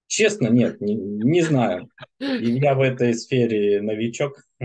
[0.06, 1.90] Честно, нет, не, не знаю.
[2.20, 4.44] И я в этой сфере новичок,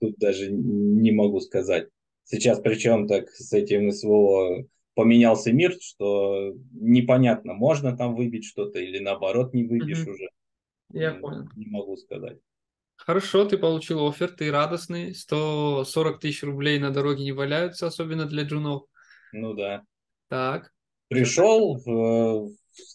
[0.00, 1.88] тут даже не могу сказать.
[2.28, 8.98] Сейчас причем так с этим СВО поменялся мир, что непонятно, можно там выбить что-то или
[8.98, 10.28] наоборот не выбьешь уже.
[10.92, 11.48] Я понял.
[11.54, 12.38] Не могу сказать.
[12.96, 18.42] Хорошо, ты получил офер, ты радостный, 140 тысяч рублей на дороге не валяются, особенно для
[18.42, 18.84] джунов.
[19.32, 19.82] Ну да.
[20.28, 20.72] Так.
[21.08, 22.48] Пришел, э,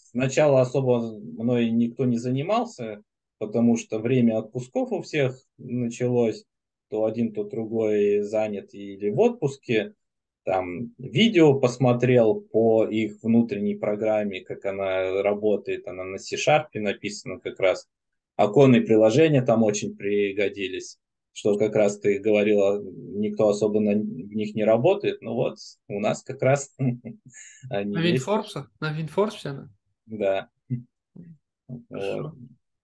[0.10, 3.02] сначала особо мной никто не занимался,
[3.38, 6.44] потому что время отпусков у всех началось,
[6.92, 9.96] то один, то другой занят или в отпуске,
[10.44, 17.60] там видео посмотрел по их внутренней программе, как она работает, она на C-Sharp написана как
[17.60, 17.88] раз.
[18.36, 20.98] Оконные приложения там очень пригодились,
[21.32, 26.24] что как раз ты говорила, никто особо на них не работает, но вот у нас
[26.24, 26.76] как раз
[27.70, 28.66] они На WinForce?
[28.82, 29.70] На WinForce она?
[30.08, 30.50] Да.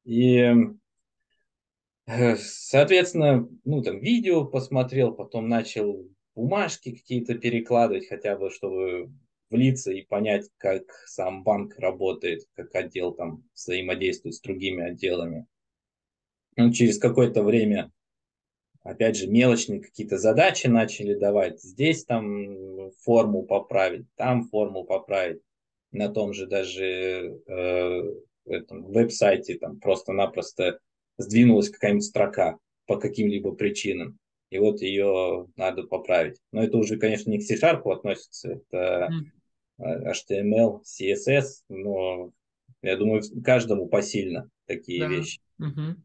[0.06, 0.56] И
[2.38, 9.12] Соответственно, ну там видео посмотрел, потом начал бумажки какие-то перекладывать, хотя бы, чтобы
[9.50, 15.48] влиться и понять, как сам банк работает, как отдел там взаимодействует с другими отделами.
[16.56, 17.91] Ну, через какое-то время,
[18.84, 21.62] опять же, мелочные какие-то задачи начали давать.
[21.62, 25.41] Здесь там форму поправить, там форму поправить.
[25.91, 28.02] На том же даже э,
[28.46, 30.80] этом веб-сайте там просто-напросто
[31.17, 36.38] сдвинулась какая-нибудь строка по каким-либо причинам и вот ее надо поправить.
[36.51, 39.10] Но это уже, конечно, не к C-Sharp относится, это
[39.80, 42.32] HTML, CSS, но
[42.82, 45.08] я думаю, каждому посильно такие да.
[45.08, 45.39] вещи.
[45.60, 45.95] Угу.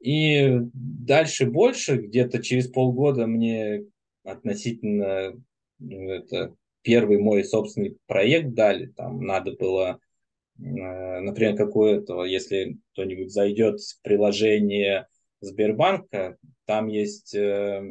[0.00, 3.84] И дальше больше, где-то через полгода мне
[4.24, 5.34] относительно
[5.78, 8.86] ну, это первый мой собственный проект дали.
[8.86, 9.98] Там надо было, э,
[10.60, 15.06] например, какое-то, если кто-нибудь зайдет в приложение
[15.40, 17.82] Сбербанка, там есть э,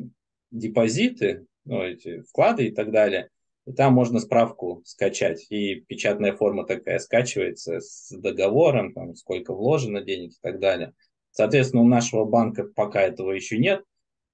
[0.52, 3.30] депозиты, ну, эти вклады и так далее.
[3.66, 5.46] И там можно справку скачать.
[5.50, 10.94] И печатная форма такая скачивается с договором, там, сколько вложено денег и так далее.
[11.32, 13.84] Соответственно, у нашего банка пока этого еще нет.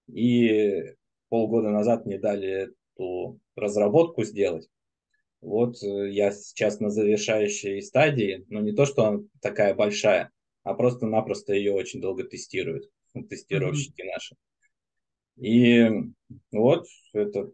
[0.08, 0.94] И
[1.30, 4.70] полгода назад мне дали эту разработку сделать.
[5.46, 10.32] Вот э, я сейчас на завершающей стадии, но не то, что она такая большая,
[10.64, 12.90] а просто-напросто ее очень долго тестируют
[13.30, 14.12] тестировщики mm-hmm.
[14.12, 14.36] наши.
[15.38, 15.88] И
[16.52, 17.52] вот это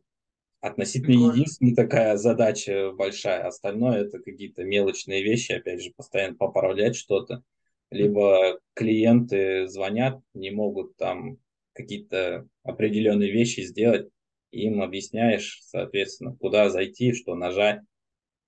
[0.62, 1.34] относительно Прикольно.
[1.34, 3.46] единственная такая задача большая.
[3.46, 7.44] Остальное это какие-то мелочные вещи, опять же, постоянно поправлять что-то.
[7.90, 11.40] Либо клиенты звонят, не могут там
[11.74, 14.08] какие-то определенные вещи сделать,
[14.52, 17.82] им объясняешь, соответственно, куда зайти, что нажать.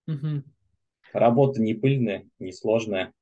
[0.08, 0.44] Угу.
[1.14, 3.14] Работа не пыльная, не сложная.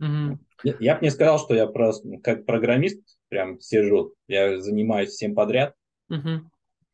[0.00, 0.38] Угу.
[0.64, 4.14] Я, я бы не сказал, что я просто как программист прям сижу.
[4.28, 5.74] Я занимаюсь всем подряд.
[6.10, 6.40] Uh-huh.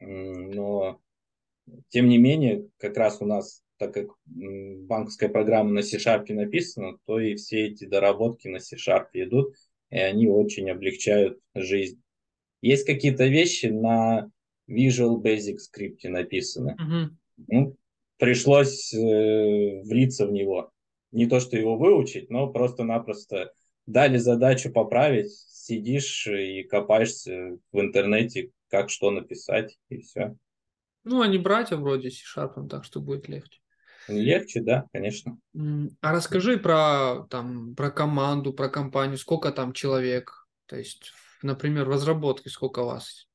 [0.00, 1.00] Но,
[1.88, 7.18] тем не менее, как раз у нас, так как банковская программа на C-Sharp написана, то
[7.20, 9.54] и все эти доработки на C-Sharp идут,
[9.90, 12.00] и они очень облегчают жизнь.
[12.62, 14.30] Есть какие-то вещи на
[14.70, 16.76] Visual Basic Script написаны.
[16.80, 17.08] Uh-huh.
[17.48, 17.76] Ну,
[18.18, 20.70] пришлось э, влиться в него.
[21.10, 23.52] Не то, что его выучить, но просто-напросто
[23.86, 30.36] дали задачу поправить, сидишь и копаешься в интернете, как что написать, и все.
[31.04, 33.60] Ну, они братья вроде C-Sharp, так что будет легче.
[34.08, 35.38] Легче, да, конечно.
[36.00, 41.90] А расскажи про, там, про команду, про компанию, сколько там человек, то есть, например, в
[41.90, 43.29] разработке сколько вас?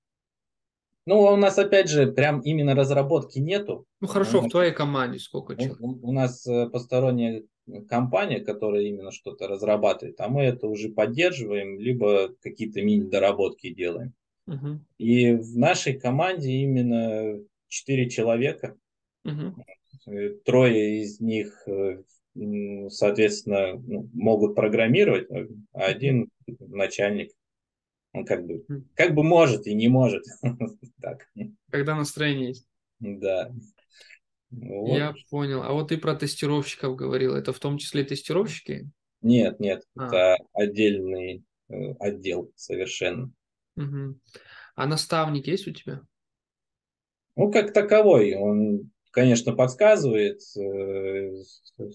[1.05, 3.85] Ну, у нас, опять же, прям именно разработки нету.
[4.01, 5.79] Ну, хорошо, в твоей команде сколько человек?
[5.79, 7.43] У, у нас э, посторонняя
[7.87, 14.13] компания, которая именно что-то разрабатывает, а мы это уже поддерживаем, либо какие-то мини-доработки делаем.
[14.47, 14.79] Uh-huh.
[14.97, 18.75] И в нашей команде именно четыре человека.
[19.25, 19.53] Uh-huh.
[20.43, 22.03] Трое из них, э,
[22.89, 25.27] соответственно, ну, могут программировать,
[25.73, 27.31] а один начальник.
[28.15, 30.23] Он как бы, как бы может и не может.
[31.01, 31.27] так.
[31.69, 32.67] Когда настроение есть.
[32.99, 33.51] Да.
[34.51, 34.97] Вот.
[34.97, 35.63] Я понял.
[35.63, 37.35] А вот ты про тестировщиков говорил.
[37.35, 38.89] Это в том числе тестировщики?
[39.21, 39.83] Нет, нет.
[39.97, 40.07] А.
[40.07, 43.31] Это отдельный э, отдел совершенно.
[43.75, 44.17] Угу.
[44.75, 46.01] А наставник есть у тебя?
[47.35, 48.35] Ну, как таковой.
[48.35, 51.33] Он, конечно, подсказывает, э,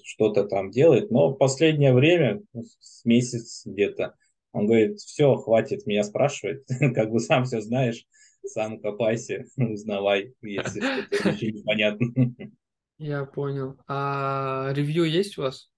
[0.05, 4.17] что-то там делает, но в последнее время, ну, с месяц где-то,
[4.53, 8.07] он говорит, все, хватит меня спрашивать, как бы сам все знаешь
[8.47, 12.07] сам копайся, узнавай, если что-то непонятно.
[12.99, 13.79] Я понял.
[13.87, 15.71] А ревью есть у вас?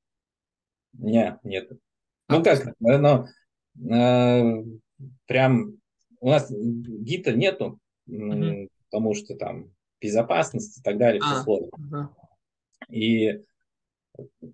[0.93, 1.71] Нет, нет.
[2.27, 3.29] А, ну как, но
[3.79, 4.65] э,
[5.27, 5.77] прям
[6.19, 8.69] у нас гита нету, угу.
[8.91, 9.71] потому что там
[10.01, 11.69] безопасность и так далее, все а, сложно.
[11.69, 12.95] Угу.
[12.95, 13.45] И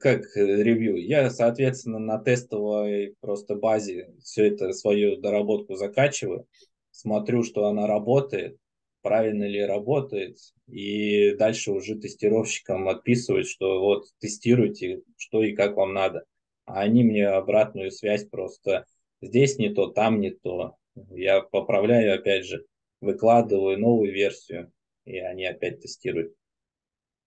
[0.00, 0.96] как ревью?
[0.96, 6.46] Я, соответственно, на тестовой просто базе все это свою доработку закачиваю,
[6.90, 8.58] смотрю, что она работает,
[9.02, 15.94] правильно ли работает, и дальше уже тестировщикам отписывать, что вот тестируйте, что и как вам
[15.94, 16.24] надо.
[16.64, 18.84] А они мне обратную связь просто
[19.22, 20.76] здесь не то, там не то.
[21.10, 22.66] Я поправляю, опять же,
[23.00, 24.72] выкладываю новую версию,
[25.04, 26.34] и они опять тестируют.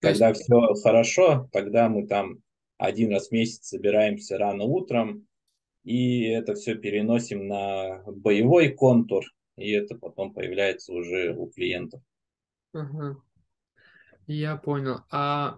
[0.02, 0.42] Когда есть...
[0.42, 2.40] все хорошо, тогда мы там
[2.78, 5.28] один раз в месяц собираемся рано утром,
[5.84, 9.24] и это все переносим на боевой контур,
[9.58, 12.02] и это потом появляется уже у клиентов.
[12.74, 13.18] Ага.
[14.28, 15.02] Я понял.
[15.12, 15.58] А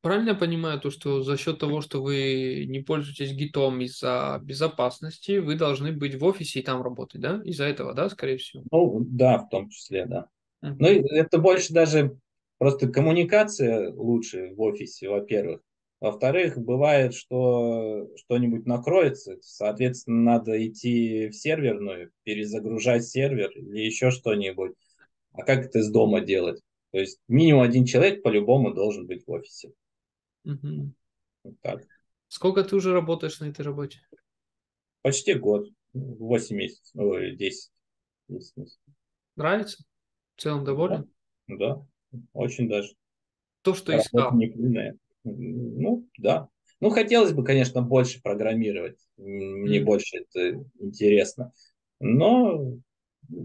[0.00, 5.38] правильно я понимаю то, что за счет того, что вы не пользуетесь гитом из-за безопасности,
[5.38, 7.40] вы должны быть в офисе и там работать, да?
[7.44, 8.64] Из-за этого, да, скорее всего?
[8.70, 10.28] Ну, да, в том числе, да.
[10.64, 10.76] Uh-huh.
[10.78, 12.16] Ну, это больше даже
[12.62, 15.62] просто коммуникация лучше в офисе, во-первых.
[15.98, 24.74] Во-вторых, бывает, что что-нибудь накроется, соответственно, надо идти в серверную, перезагружать сервер или еще что-нибудь.
[25.32, 26.62] А как это из дома делать?
[26.92, 29.72] То есть минимум один человек по-любому должен быть в офисе.
[30.44, 30.92] Угу.
[31.42, 31.82] Вот так.
[32.28, 33.98] Сколько ты уже работаешь на этой работе?
[35.02, 35.68] Почти год.
[35.94, 37.72] 8 месяцев, ой, 10.
[38.28, 38.80] 10 месяцев.
[39.34, 39.82] Нравится?
[40.36, 41.10] В целом доволен?
[41.48, 41.86] Да, да
[42.32, 42.94] очень даже.
[43.62, 44.34] То, что Работа искал.
[44.36, 44.96] Не пыльная.
[45.24, 46.48] Ну, да.
[46.80, 48.98] Ну, хотелось бы, конечно, больше программировать.
[49.16, 49.84] Мне mm.
[49.84, 51.52] больше это интересно.
[52.00, 52.74] Но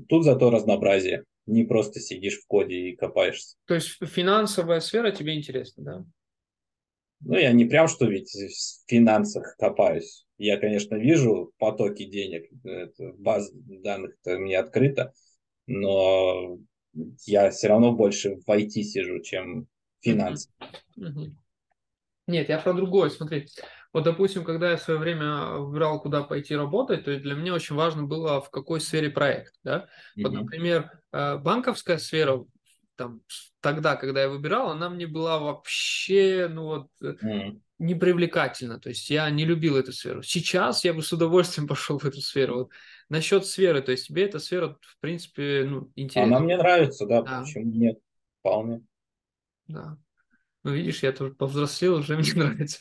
[0.09, 1.24] тут зато разнообразие.
[1.45, 3.55] Не просто сидишь в коде и копаешься.
[3.65, 6.05] То есть финансовая сфера тебе интересна, да?
[7.22, 10.26] Ну, я не прям что ведь в финансах копаюсь.
[10.38, 15.13] Я, конечно, вижу потоки денег, это, база данных-то мне открыта,
[15.65, 16.59] но
[17.26, 19.68] я все равно больше в IT сижу, чем
[20.02, 20.50] финансы.
[22.28, 23.48] Нет, я про другое, смотри.
[23.93, 27.76] Вот, допустим, когда я в свое время выбирал, куда пойти работать, то для меня очень
[27.76, 29.54] важно было, в какой сфере проект.
[29.64, 29.88] Да?
[30.18, 30.24] Mm-hmm.
[30.24, 32.45] Вот, например, э, банковская сфера,
[32.95, 33.22] там,
[33.62, 37.62] тогда, когда я выбирал, она мне была вообще, ну вот, mm-hmm.
[37.80, 38.80] непривлекательна.
[38.80, 40.22] То есть я не любил эту сферу.
[40.22, 42.56] Сейчас я бы с удовольствием пошел в эту сферу.
[42.56, 42.70] Вот.
[43.10, 46.38] Насчет сферы, то есть тебе эта сфера, в принципе, ну, интересна.
[46.38, 47.41] Она мне нравится, да, да.
[47.41, 47.99] почему нет,
[48.39, 48.84] вполне.
[49.68, 49.97] Да.
[50.64, 52.80] Ну, видишь, я тоже повзрослел, уже мне нравится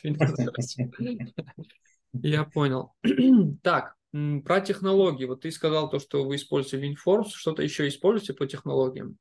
[2.13, 2.93] Я понял.
[3.63, 3.95] Так,
[4.43, 5.25] про технологии.
[5.25, 7.29] Вот ты сказал то, что вы используете WinForce.
[7.33, 9.17] Что-то еще используете по технологиям?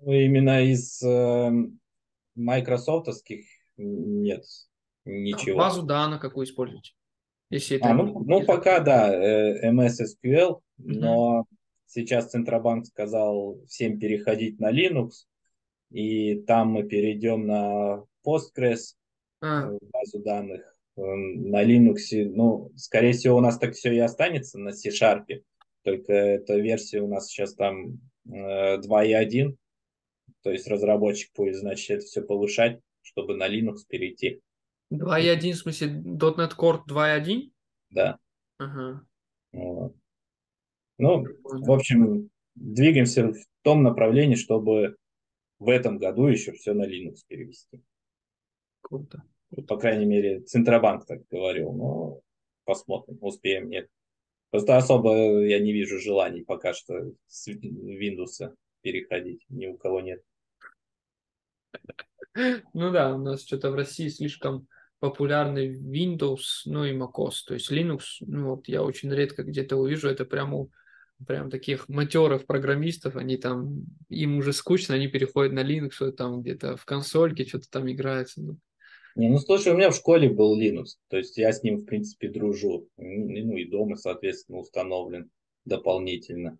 [0.00, 1.50] Ну, именно из э,
[2.34, 3.44] майкрософтовских
[3.76, 4.44] нет
[5.04, 5.60] ничего.
[5.60, 6.92] А базу данных какую используете?
[7.52, 10.62] Если это а, ну, ну пока да, э, MS SQL, угу.
[10.78, 11.44] но
[11.86, 15.26] сейчас Центробанк сказал всем переходить на Linux,
[15.90, 18.94] и там мы перейдем на Postgres,
[19.42, 19.70] а.
[19.70, 20.62] Э, базу данных,
[20.96, 22.24] эм, на Linux.
[22.24, 25.26] Ну, скорее всего, у нас так все и останется на C-Sharp,
[25.82, 29.54] только эта версия у нас сейчас там 2.1, э,
[30.42, 34.40] то есть разработчик будет, значит, это все повышать, чтобы на Linux перейти.
[34.92, 37.50] 2.1, в смысле .NET Core 2.1?
[37.90, 38.18] Да.
[38.58, 39.06] Ага.
[39.52, 39.94] Вот.
[40.98, 44.96] Ну, в общем, двигаемся в том направлении, чтобы
[45.58, 47.82] в этом году еще все на Linux перевести.
[48.80, 49.22] Круто.
[49.68, 52.20] По крайней мере, Центробанк так говорил, но
[52.64, 53.88] посмотрим, успеем, нет.
[54.50, 60.22] Просто особо я не вижу желаний пока что с Windows переходить, ни у кого нет.
[62.34, 64.66] Ну да, у нас что-то в России слишком
[65.02, 67.42] популярный Windows, ну и macOS.
[67.44, 70.68] То есть Linux, ну вот я очень редко где-то увижу это прямо
[71.26, 76.76] прям таких матерых программистов, они там, им уже скучно, они переходят на Linux, там где-то
[76.76, 78.42] в консольке что-то там играется.
[78.42, 78.58] Ну.
[79.16, 81.84] Не, ну слушай, у меня в школе был Linux, то есть я с ним, в
[81.84, 82.86] принципе, дружу.
[82.96, 85.30] Ну и дома, соответственно, установлен
[85.64, 86.58] дополнительно.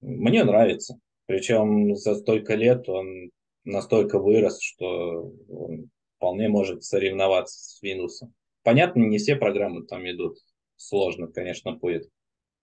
[0.00, 0.98] Мне нравится.
[1.26, 3.30] Причем за столько лет он
[3.62, 5.90] настолько вырос, что он
[6.22, 8.28] вполне может соревноваться с Windows.
[8.62, 10.38] Понятно, не все программы там идут.
[10.76, 12.08] Сложно, конечно, будет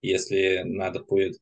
[0.02, 1.36] если надо будет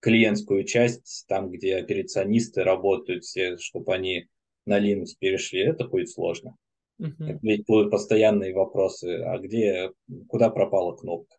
[0.00, 4.26] клиентскую часть, там, где операционисты работают все, чтобы они
[4.66, 6.56] на Linux перешли, это будет сложно.
[7.00, 7.38] Uh-huh.
[7.42, 9.92] Ведь будут постоянные вопросы, а где,
[10.28, 11.36] куда пропала кнопка?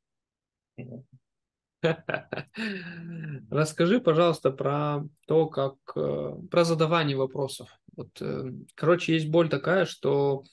[3.50, 7.70] Расскажи, пожалуйста, про то, как э, про задавание вопросов.
[7.96, 10.44] Вот, э, короче, есть боль такая, что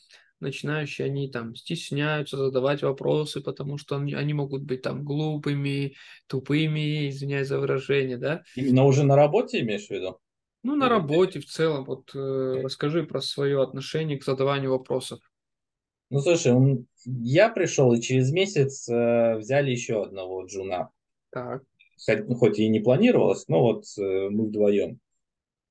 [0.40, 5.94] начинающие, они там стесняются задавать вопросы, потому что они, они могут быть там глупыми,
[6.26, 8.42] тупыми, извиняюсь за выражение, да?
[8.54, 10.18] Именно уже на работе имеешь в виду?
[10.62, 15.20] Ну, на работе в целом, вот э, расскажи про свое отношение к задаванию вопросов.
[16.10, 20.90] Ну, слушай, он, я пришел, и через месяц э, взяли еще одного джуна.
[21.30, 21.62] Так.
[22.04, 25.00] Хоть, ну, хоть и не планировалось, но вот э, мы вдвоем.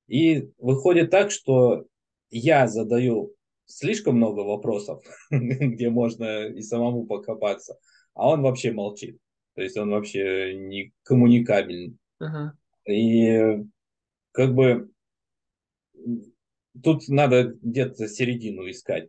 [0.08, 1.86] И выходит так, что
[2.30, 3.34] я задаю
[3.66, 7.78] слишком много вопросов, где можно и самому покопаться,
[8.14, 9.18] а он вообще молчит.
[9.54, 11.96] То есть он вообще не коммуникабельный.
[12.18, 12.56] Ага.
[12.86, 13.58] И
[14.32, 14.90] как бы
[16.82, 19.08] тут надо где-то середину искать.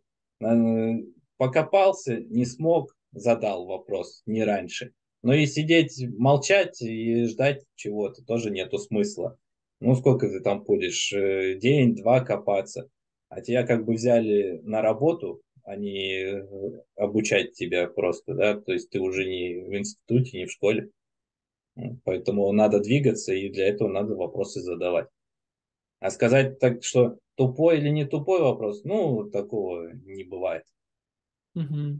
[1.37, 4.93] Покопался, не смог, задал вопрос, не раньше.
[5.21, 9.37] Но и сидеть, молчать и ждать чего-то тоже нету смысла.
[9.79, 11.13] Ну, сколько ты там будешь?
[11.13, 12.89] Э, день-два копаться.
[13.29, 16.47] А тебя как бы взяли на работу, а не э,
[16.95, 18.59] обучать тебя просто, да?
[18.59, 20.89] То есть ты уже не в институте, не в школе.
[22.03, 25.07] Поэтому надо двигаться, и для этого надо вопросы задавать.
[25.99, 30.63] А сказать так, что тупой или не тупой вопрос, ну, такого не бывает.
[31.55, 31.99] Угу.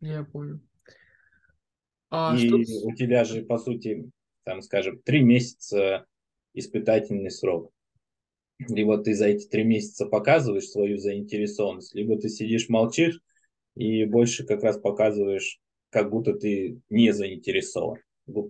[0.00, 0.60] Я понял.
[2.10, 2.86] А и что...
[2.86, 4.10] у тебя же, по сути,
[4.44, 6.06] там, скажем, три месяца
[6.54, 7.70] испытательный срок.
[8.58, 13.20] Либо ты за эти три месяца показываешь свою заинтересованность, либо ты сидишь, молчишь
[13.76, 15.58] и больше как раз показываешь,
[15.90, 17.98] как будто ты не заинтересован.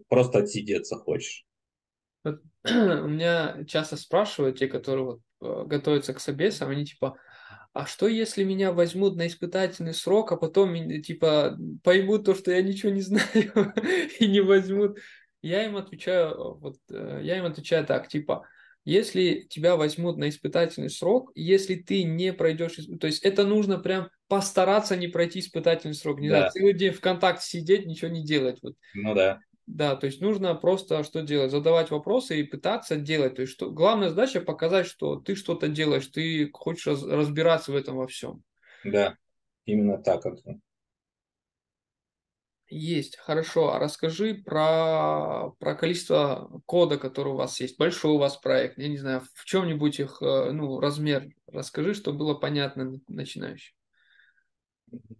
[0.08, 1.44] Просто отсидеться хочешь.
[2.24, 7.16] у меня часто спрашивают те, которые вот, э, готовятся к собесам, они типа,
[7.72, 12.62] а что если меня возьмут на испытательный срок, а потом типа поймут то, что я
[12.62, 13.74] ничего не знаю
[14.20, 14.98] и не возьмут?
[15.44, 18.46] Я им отвечаю, вот э, я им отвечаю так, типа,
[18.86, 24.08] если тебя возьмут на испытательный срок, если ты не пройдешь, то есть это нужно прям
[24.26, 26.36] постараться не пройти испытательный срок, не да.
[26.36, 28.58] знаю, целый день ВКонтакте сидеть, ничего не делать.
[28.62, 28.74] Вот.
[28.94, 29.38] Ну да.
[29.66, 31.50] Да, то есть нужно просто что делать?
[31.50, 33.34] Задавать вопросы и пытаться делать.
[33.34, 37.76] То есть что, главная задача показать, что ты что-то делаешь, ты хочешь раз, разбираться в
[37.76, 38.42] этом во всем.
[38.82, 39.16] Да,
[39.66, 40.58] именно так это.
[42.68, 43.72] Есть, хорошо.
[43.72, 47.78] А расскажи про, про количество кода, который у вас есть.
[47.78, 51.28] Большой у вас проект, я не знаю, в чем-нибудь их э, ну, размер.
[51.46, 53.74] Расскажи, чтобы было понятно начинающим.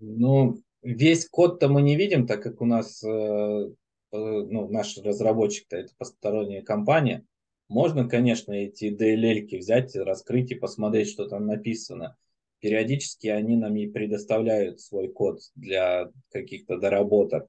[0.01, 3.69] Ну, весь код-то мы не видим, так как у нас э,
[4.15, 7.27] Э, ну, наш разработчик-то это посторонняя компания,
[7.69, 12.17] можно, конечно, эти DLL взять, раскрыть и посмотреть, что там написано.
[12.65, 17.47] Периодически они нам и предоставляют свой код для каких-то доработок.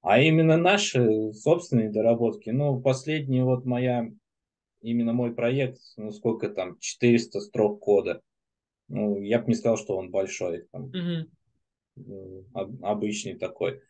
[0.00, 4.10] А именно наши собственные доработки, ну, последний вот моя,
[4.80, 8.22] именно мой проект, ну, сколько там, 400 строк кода.
[8.88, 10.90] Ну, я бы не сказал, что он большой, там,
[11.94, 12.44] угу.
[12.82, 13.82] обычный такой.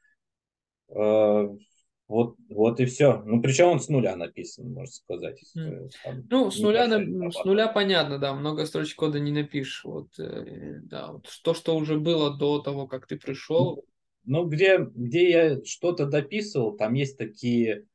[2.06, 3.22] Вот, вот и все.
[3.24, 5.42] Ну, причем он с нуля написан, можно сказать.
[5.56, 5.88] Mm.
[6.04, 9.84] Там ну, с нуля, на, с нуля понятно, да, много строчек кода не напишешь.
[9.84, 13.84] Вот, э, да, вот то, что уже было до того, как ты пришел.
[14.24, 17.86] Ну, где, где я что-то дописывал, там есть такие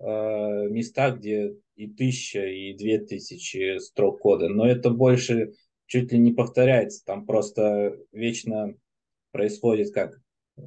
[0.00, 0.04] э,
[0.68, 5.52] места, где и тысяча, и две тысячи строк кода, но это больше
[5.86, 8.74] чуть ли не повторяется, там просто вечно
[9.30, 10.18] происходит как
[10.56, 10.62] э,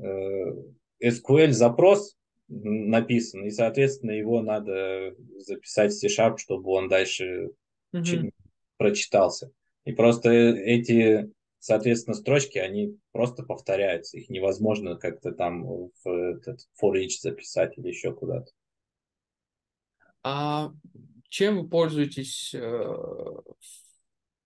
[1.03, 2.15] SQL запрос,
[2.47, 7.51] написан, и, соответственно, его надо записать в C-Sharp, чтобы он дальше
[7.93, 8.31] mm-hmm.
[8.77, 9.51] прочитался.
[9.83, 16.93] И просто эти, соответственно, строчки, они просто повторяются, их невозможно как-то там в этот for
[16.93, 18.51] each записать или еще куда-то.
[20.23, 20.71] А
[21.29, 22.95] чем вы пользуетесь э,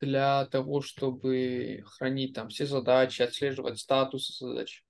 [0.02, 4.84] для того, чтобы хранить там все задачи, отслеживать статус задач?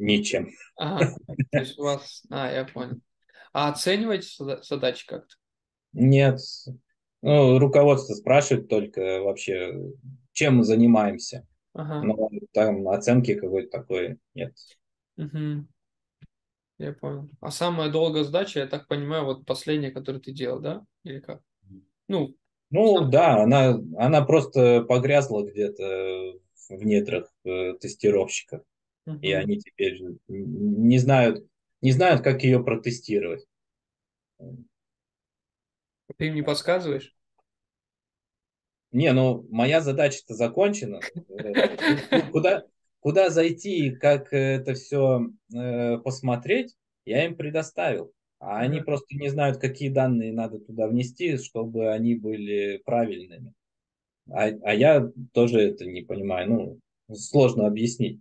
[0.00, 0.50] Ничем.
[0.76, 1.14] Ага,
[1.52, 2.22] то есть у вас...
[2.30, 3.00] А, я понял.
[3.52, 4.28] А оцениваете
[4.62, 5.34] задачи как-то?
[5.92, 6.40] Нет.
[7.20, 9.74] Ну, руководство спрашивает только вообще,
[10.32, 11.46] чем мы занимаемся.
[11.74, 12.02] Ага.
[12.02, 14.54] Но там оценки какой-то такой нет.
[15.18, 15.66] Угу.
[16.78, 17.28] Я понял.
[17.40, 20.82] А самая долгая задача, я так понимаю, вот последняя, которую ты делал, да?
[21.04, 21.42] Или как?
[22.08, 22.34] Ну,
[22.70, 23.10] ну сам...
[23.10, 26.38] да, она, она просто погрязла где-то
[26.70, 28.62] в недрах э, тестировщика.
[29.10, 29.20] Угу.
[29.22, 31.44] И они теперь не знают,
[31.80, 33.44] не знают, как ее протестировать.
[36.16, 37.14] Ты им не подсказываешь?
[38.92, 41.00] Не, ну моя задача-то закончена.
[42.32, 42.64] Куда,
[43.00, 48.12] куда зайти и как это все э, посмотреть, я им предоставил.
[48.40, 53.52] А они просто не знают, какие данные надо туда внести, чтобы они были правильными.
[54.30, 56.80] А, а я тоже это не понимаю.
[57.08, 58.20] Ну, сложно объяснить.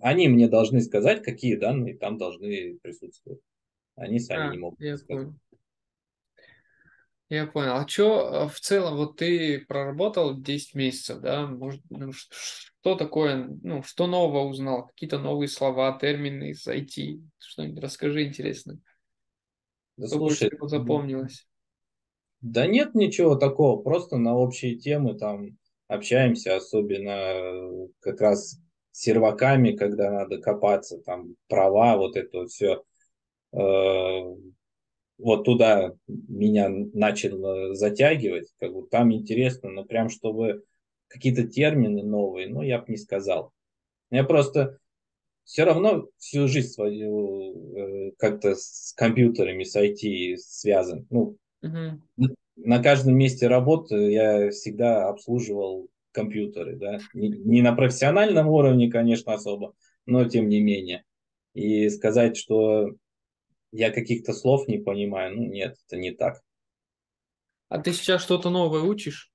[0.00, 3.40] Они мне должны сказать, какие данные там должны присутствовать.
[3.96, 5.06] Они сами а, не могут сказать.
[5.06, 5.34] Понял.
[7.30, 7.72] Я понял.
[7.76, 11.46] А что в целом, вот ты проработал 10 месяцев, да?
[11.46, 14.88] Может, ну, что такое, ну, что нового узнал?
[14.88, 17.22] Какие-то новые слова, термины из IT?
[17.38, 18.78] Что-нибудь расскажи интересно,
[19.96, 21.48] Да что больше слушай, всего запомнилось.
[22.40, 25.56] да нет ничего такого, просто на общие темы там
[25.88, 28.60] общаемся, особенно э, как раз
[28.94, 32.82] серваками, когда надо копаться, там права, вот это вот все.
[35.18, 40.64] Вот туда меня начало затягивать, как бы там интересно, но прям чтобы
[41.08, 43.52] какие-то термины новые, ну, я бы не сказал.
[44.10, 44.78] Я просто
[45.44, 51.06] все равно всю жизнь свою э, как-то с компьютерами, с IT связан.
[51.10, 52.02] Ну, Мгм.
[52.56, 57.00] на каждом месте работы я всегда обслуживал компьютеры, да.
[57.12, 59.74] Не, не на профессиональном уровне, конечно, особо,
[60.06, 61.04] но тем не менее.
[61.52, 62.90] И сказать, что
[63.72, 66.40] я каких-то слов не понимаю, ну нет, это не так.
[67.68, 69.30] А ты сейчас что-то новое учишь?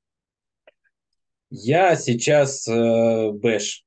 [1.49, 3.83] Я сейчас э, бэш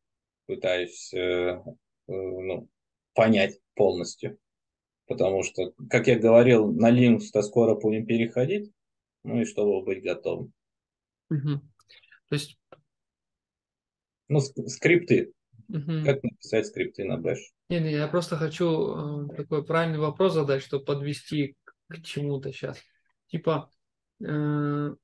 [0.46, 1.62] пытаюсь э, э,
[2.06, 2.68] ну,
[3.14, 4.38] понять полностью.
[5.06, 8.72] Потому что, как я говорил, на Linux-то скоро будем переходить,
[9.24, 10.52] ну и чтобы быть готовым.
[11.28, 11.60] Мгм.
[12.28, 12.58] То есть,
[14.32, 15.32] Ну, ск- скрипты.
[15.68, 16.04] мгм.
[16.04, 17.38] Как написать скрипты на бэш?
[17.68, 22.50] Не, не, я просто хочу э, такой правильный вопрос задать, чтобы подвести к, к чему-то
[22.50, 22.78] сейчас.
[23.26, 23.70] Типа,
[24.24, 24.94] э,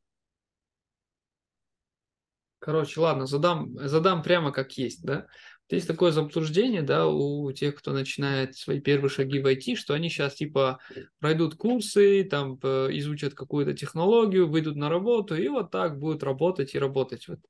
[2.59, 5.27] короче, ладно, задам, задам прямо как есть, да.
[5.71, 9.93] Вот Есть такое заблуждение, да, у тех, кто начинает свои первые шаги в IT, что
[9.93, 10.79] они сейчас типа
[11.19, 16.75] пройдут курсы, там э, изучат какую-то технологию, выйдут на работу и вот так будут работать
[16.75, 17.29] и работать.
[17.29, 17.41] Вот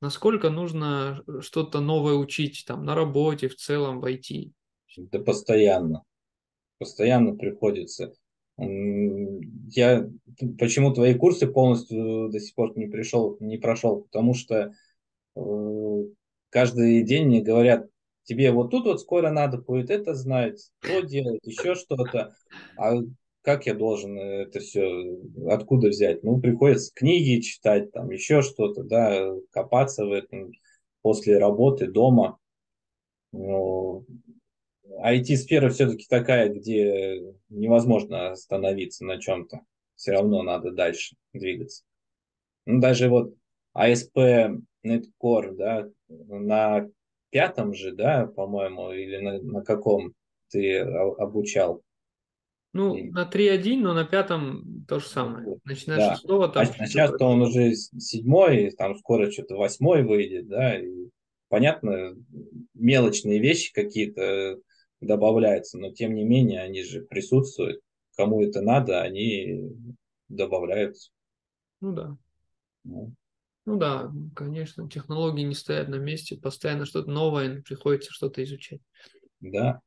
[0.00, 4.52] насколько нужно что-то новое учить там на работе, в целом в IT?
[4.96, 6.02] Да постоянно.
[6.78, 8.12] Постоянно приходится.
[8.56, 10.08] Я
[10.58, 14.74] почему твои курсы полностью до сих пор не пришел, не прошел, потому что
[15.36, 16.04] э,
[16.50, 17.88] каждый день мне говорят,
[18.24, 22.34] тебе вот тут вот скоро надо будет это знать, то делать, еще что-то.
[22.76, 22.94] А
[23.48, 25.16] как я должен это все,
[25.48, 26.22] откуда взять?
[26.22, 30.52] Ну, приходится книги читать, там еще что-то, да, копаться в этом
[31.00, 32.36] после работы, дома.
[33.32, 34.04] Ну,
[35.02, 39.60] IT-сфера все-таки такая, где невозможно остановиться на чем-то.
[39.94, 41.84] Все равно надо дальше двигаться.
[42.66, 43.34] Ну, даже вот
[43.74, 46.86] ASP Netcore, да, на
[47.30, 50.12] пятом же, да, по-моему, или на, на каком
[50.50, 51.82] ты обучал.
[52.74, 55.56] Ну, И- на три один, но на пятом то же самое.
[55.64, 56.14] Начиная с Да.
[56.16, 60.78] шестого, А, там а сейчас-то он уже с- седьмой, там скоро что-то восьмой выйдет, да,
[60.78, 61.08] и
[61.48, 62.14] понятно,
[62.74, 64.58] мелочные вещи какие-то
[65.00, 67.80] добавляются, но тем не менее они же присутствуют.
[68.16, 69.70] Кому это надо, они
[70.28, 71.10] добавляются.
[71.80, 72.16] Ну да.
[72.84, 73.12] Ну,
[73.64, 78.80] Ну да, конечно, технологии не стоят на месте, постоянно что-то новое, приходится что-то изучать.
[79.40, 79.80] да.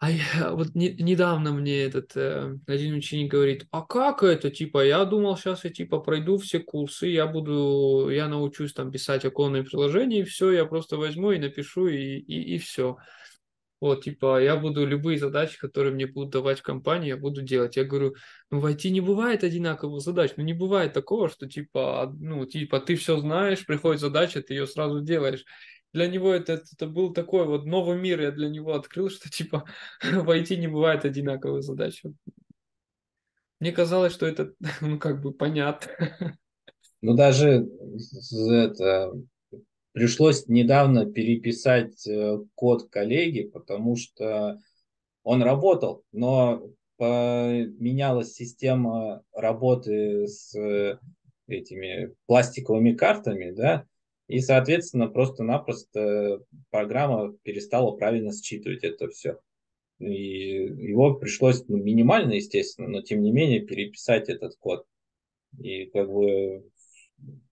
[0.00, 4.84] А я, вот не- недавно мне этот э, один ученик говорит, а как это, типа,
[4.84, 9.64] я думал, сейчас я типа пройду все курсы, я буду, я научусь там писать оконные
[9.64, 12.96] приложения, и все, я просто возьму и напишу, и, и, и все.
[13.80, 17.76] Вот, типа, я буду любые задачи, которые мне будут давать в компании, я буду делать.
[17.76, 18.14] Я говорю,
[18.50, 22.80] ну, в IT не бывает одинаковых задач, ну, не бывает такого, что, типа, ну, типа,
[22.80, 25.44] ты все знаешь, приходит задача, ты ее сразу делаешь.
[25.92, 29.64] Для него это, это был такой вот новый мир, я для него открыл, что, типа,
[30.02, 32.02] в IT не бывает одинаковых задач.
[33.60, 36.38] Мне казалось, что это, ну, как бы понятно.
[37.00, 37.68] Ну, даже
[38.50, 39.12] это,
[39.92, 44.58] пришлось недавно переписать э, код коллеги, потому что
[45.22, 46.62] он работал, но
[46.96, 50.98] поменялась система работы с э,
[51.46, 53.86] этими пластиковыми картами, да,
[54.28, 59.38] и, соответственно, просто-напросто программа перестала правильно считывать это все.
[59.98, 64.86] И его пришлось ну, минимально, естественно, но тем не менее переписать этот код.
[65.58, 66.62] И как бы,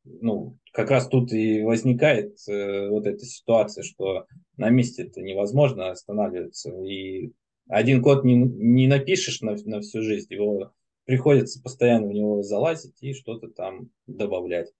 [0.05, 4.27] ну, как раз тут и возникает э, вот эта ситуация, что
[4.59, 6.70] на месте это невозможно останавливаться.
[6.85, 7.33] И
[7.68, 10.72] один код не, не напишешь на, на всю жизнь, его
[11.07, 14.70] приходится постоянно в него залазить и что-то там добавлять.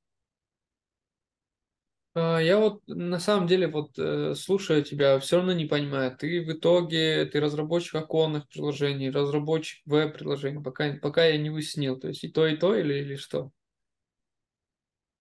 [2.17, 6.17] А, Я вот на самом деле вот э, слушаю тебя, все равно не понимаю.
[6.17, 12.01] Ты в итоге, ты разработчик оконных приложений, разработчик веб-приложений, пока, пока я не уяснил.
[12.01, 13.51] То есть и то, и то, или, или что?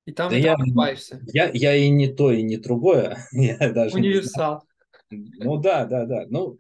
[0.06, 0.96] И там, Да и там я,
[1.34, 3.18] я, я и не то, и не другое.
[3.34, 4.08] Я даже не.
[4.08, 4.64] Универсал.
[5.10, 6.26] Ну да, да, да.
[6.30, 6.58] Ну,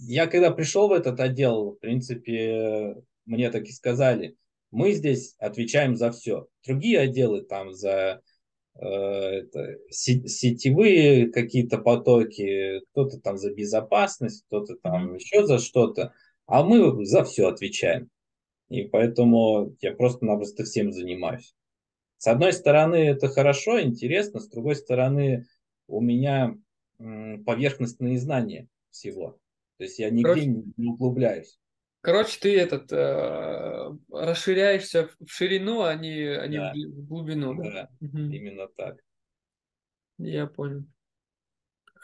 [0.00, 4.36] я когда пришел в этот отдел, в принципе, мне так и сказали.
[4.70, 6.48] Мы здесь отвечаем за все.
[6.66, 8.20] Другие отделы там за
[8.74, 16.12] это, сетевые какие-то потоки, кто-то там за безопасность, кто-то там еще за что-то,
[16.46, 18.08] а мы за все отвечаем.
[18.68, 21.54] И поэтому я просто-напросто всем занимаюсь.
[22.16, 25.46] С одной стороны, это хорошо, интересно, с другой стороны,
[25.88, 26.56] у меня
[26.98, 29.38] поверхностные знания всего.
[29.78, 30.46] То есть я нигде Короче,
[30.76, 31.58] не углубляюсь.
[32.02, 36.72] Короче, ты этот э, расширяешься в ширину, а не, а не да.
[36.74, 37.54] в глубину.
[37.54, 38.18] Да, да угу.
[38.18, 38.98] именно так.
[40.18, 40.84] Я понял.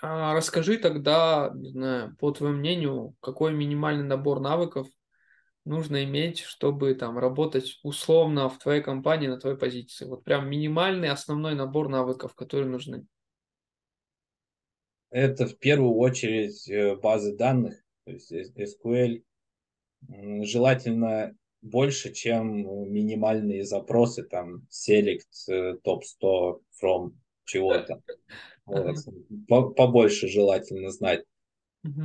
[0.01, 4.87] А расскажи тогда, не знаю, по твоему мнению, какой минимальный набор навыков
[5.65, 10.05] нужно иметь, чтобы там работать условно в твоей компании на твоей позиции?
[10.05, 13.05] Вот прям минимальный основной набор навыков, которые нужны.
[15.11, 19.25] Это в первую очередь э, базы данных, то есть SQL,
[20.43, 27.13] желательно больше, чем минимальные запросы, там, select, э, top 100 from
[27.45, 28.03] чего-то.
[28.67, 28.97] Вот.
[29.77, 31.25] Побольше желательно знать.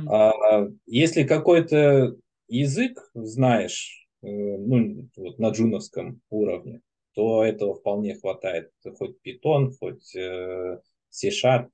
[0.08, 2.16] А, если какой-то
[2.48, 6.80] язык знаешь, э, ну, вот на джуновском уровне,
[7.14, 8.70] то этого вполне хватает.
[8.98, 10.16] Хоть Python, хоть
[11.10, 11.68] C-Sharp.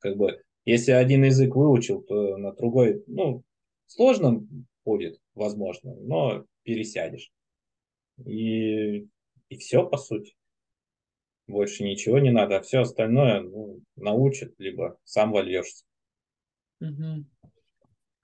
[0.00, 3.44] Как бы, если один язык выучил, то на другой, ну,
[3.86, 4.44] сложно
[4.86, 7.30] будет, возможно, но пересядешь.
[8.24, 9.08] И,
[9.48, 10.34] и все, по сути.
[11.46, 15.84] Больше ничего не надо, а все остальное ну, научат, либо сам вольешься.
[16.80, 17.26] Угу.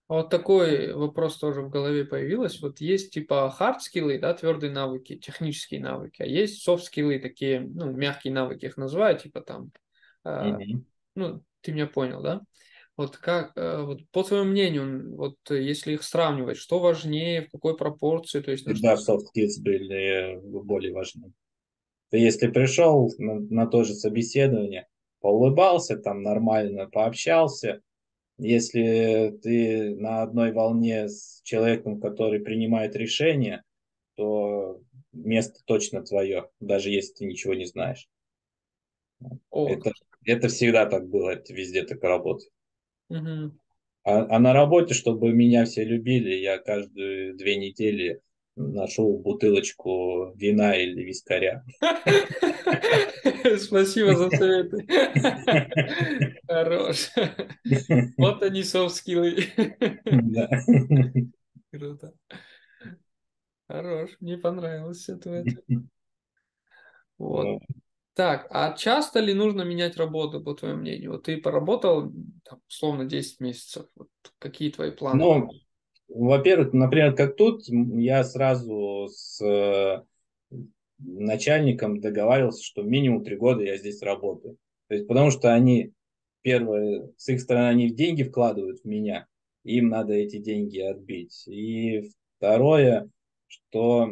[0.08, 2.60] А вот такой вопрос тоже в голове появилось.
[2.60, 7.60] Вот есть типа hard скиллы, да, твердые навыки, технические навыки, а есть soft скиллы, такие,
[7.60, 9.72] ну, мягкие навыки их называют, типа там,
[10.24, 10.58] э,
[11.14, 12.42] ну, ты меня понял, да?
[12.96, 17.76] Вот как, э, вот по твоему мнению, вот если их сравнивать, что важнее, в какой
[17.76, 18.66] пропорции, то есть...
[18.82, 21.32] Да, soft skills были более важны.
[22.10, 24.86] Ты если пришел на, на то же собеседование,
[25.20, 27.80] поулыбался там нормально, пообщался,
[28.36, 33.62] если ты на одной волне с человеком, который принимает решение,
[34.16, 34.80] то
[35.12, 38.08] место точно твое, даже если ты ничего не знаешь.
[39.50, 39.92] О, это,
[40.24, 42.52] это всегда так было, это везде так работает.
[43.12, 43.52] Угу.
[44.04, 48.20] А, а на работе, чтобы меня все любили, я каждые две недели
[48.56, 51.64] ношу бутылочку вина или вискаря.
[53.58, 54.86] Спасибо за советы.
[56.48, 57.10] Хорош.
[58.16, 59.44] Вот они софт-скиллы.
[61.70, 62.12] Круто.
[63.68, 64.10] Хорош.
[64.20, 65.44] Мне понравилось это.
[67.18, 67.62] Вот.
[68.14, 71.12] Так, а часто ли нужно менять работу, по твоему мнению?
[71.12, 72.12] Вот ты поработал,
[72.44, 73.86] там, условно, 10 месяцев.
[73.96, 74.08] Вот
[74.38, 75.18] какие твои планы?
[75.18, 75.50] Ну,
[76.08, 80.02] во-первых, например, как тут, я сразу с э,
[80.98, 84.58] начальником договаривался, что минимум 3 года я здесь работаю.
[84.88, 85.92] То есть, потому что они,
[86.42, 89.26] первое, с их стороны, они деньги вкладывают в меня,
[89.64, 91.44] им надо эти деньги отбить.
[91.46, 93.08] И второе,
[93.46, 94.10] что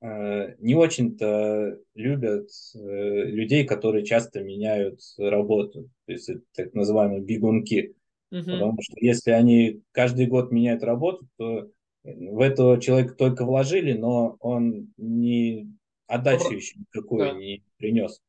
[0.00, 2.78] не очень-то любят э,
[3.24, 7.94] людей, которые часто меняют работу, то есть это так называемые бегунки.
[8.30, 8.44] Угу.
[8.44, 11.68] Потому что если они каждый год меняют работу, то
[12.04, 15.68] в этого человека только вложили, но он не
[16.06, 17.32] отдачу еще никакую да.
[17.32, 18.20] не принес.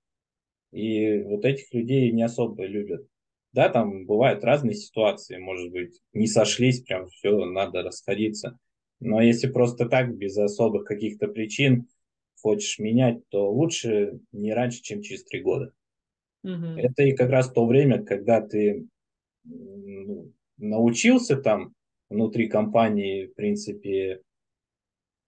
[0.71, 3.05] И вот этих людей не особо любят.
[3.51, 8.59] Да, там бывают разные ситуации, может быть, не сошлись, прям все, надо расходиться.
[8.99, 11.87] Но если просто так, без особых каких-то причин,
[12.41, 15.73] хочешь менять, то лучше не раньше, чем через три года.
[16.43, 16.65] Угу.
[16.77, 18.87] Это и как раз то время, когда ты
[19.43, 21.73] ну, научился там
[22.09, 24.21] внутри компании, в принципе,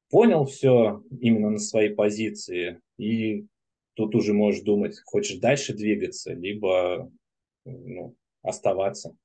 [0.10, 3.46] понял все именно на своей позиции, и
[3.94, 7.12] тут уже можешь думать, хочешь дальше двигаться, либо
[7.66, 9.16] ну, оставаться.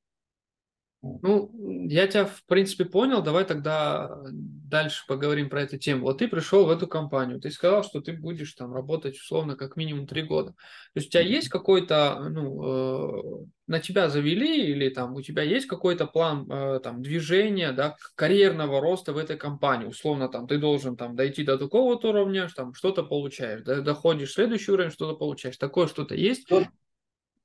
[1.22, 1.50] Ну,
[1.88, 3.22] я тебя, в принципе, понял.
[3.22, 6.02] Давай тогда дальше поговорим про эту тему.
[6.02, 9.76] Вот ты пришел в эту компанию, ты сказал, что ты будешь там работать условно как
[9.76, 10.50] минимум три года.
[10.50, 15.42] То есть у тебя есть какой-то, ну, э, на тебя завели или там у тебя
[15.42, 19.86] есть какой-то план э, там движения, да, карьерного роста в этой компании?
[19.86, 24.34] Условно там ты должен там дойти до такого-то уровня, там что-то получаешь, да, доходишь в
[24.34, 25.56] следующий уровень, что-то получаешь.
[25.56, 26.48] Такое что-то есть?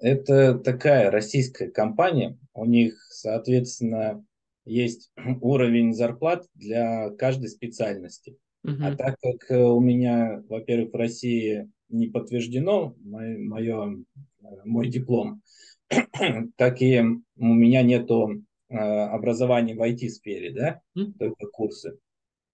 [0.02, 4.26] Это такая российская компания, у них, соответственно,
[4.66, 8.38] есть уровень зарплат для каждой специальности.
[8.66, 8.78] Uh-huh.
[8.84, 14.04] А так как э, у меня, во-первых, в России не подтверждено мое, мое,
[14.42, 15.42] э, мой диплом,
[16.58, 21.14] так и у меня нету э, образования в IT-сфере, да, uh-huh.
[21.18, 21.98] только курсы.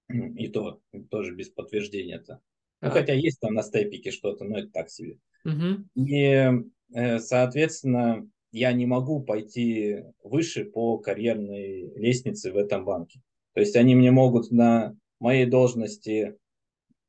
[0.09, 0.79] И то
[1.09, 2.39] тоже без подтверждения-то.
[2.81, 5.17] Ну, хотя есть там на степике что-то, но это так себе.
[5.43, 6.05] Угу.
[6.05, 6.51] И,
[6.91, 13.21] соответственно, я не могу пойти выше по карьерной лестнице в этом банке.
[13.53, 16.37] То есть они мне могут на моей должности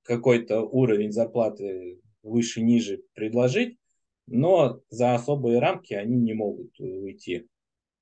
[0.03, 3.79] какой-то уровень зарплаты выше-ниже предложить,
[4.27, 7.47] но за особые рамки они не могут уйти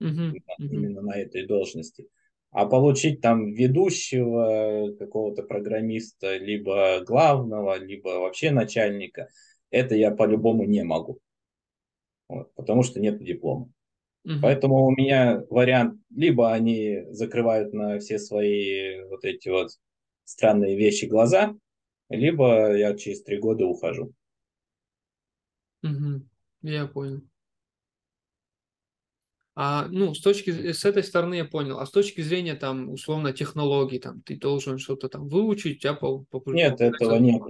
[0.02, 2.08] uh-huh, именно на этой должности.
[2.50, 9.28] А получить там ведущего какого-то программиста, либо главного, либо вообще начальника,
[9.70, 11.18] это я по-любому не могу.
[12.28, 13.72] Вот, потому что нет диплома.
[14.26, 14.40] Uh-huh.
[14.42, 19.70] Поэтому у меня вариант, либо они закрывают на все свои вот эти вот
[20.24, 21.54] странные вещи глаза,
[22.08, 24.12] либо я через три года ухожу.
[25.82, 26.26] Угу,
[26.62, 27.22] я понял.
[29.58, 31.78] А, ну, с точки с этой стороны я понял.
[31.78, 36.26] А с точки зрения там условно технологий, там ты должен что-то там выучить, а по,
[36.30, 37.40] по Нет, этого нет.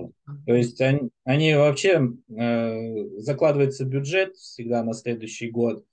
[0.47, 5.85] То есть они, они вообще э, закладывается бюджет всегда на следующий год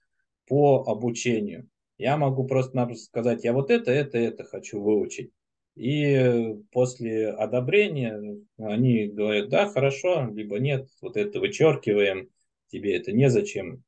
[0.47, 1.67] по обучению.
[1.97, 5.31] Я могу просто-напросто сказать, я вот это, это, это хочу выучить.
[5.75, 12.29] И после одобрения они говорят, да, хорошо, либо нет, вот это вычеркиваем,
[12.67, 13.83] тебе это незачем.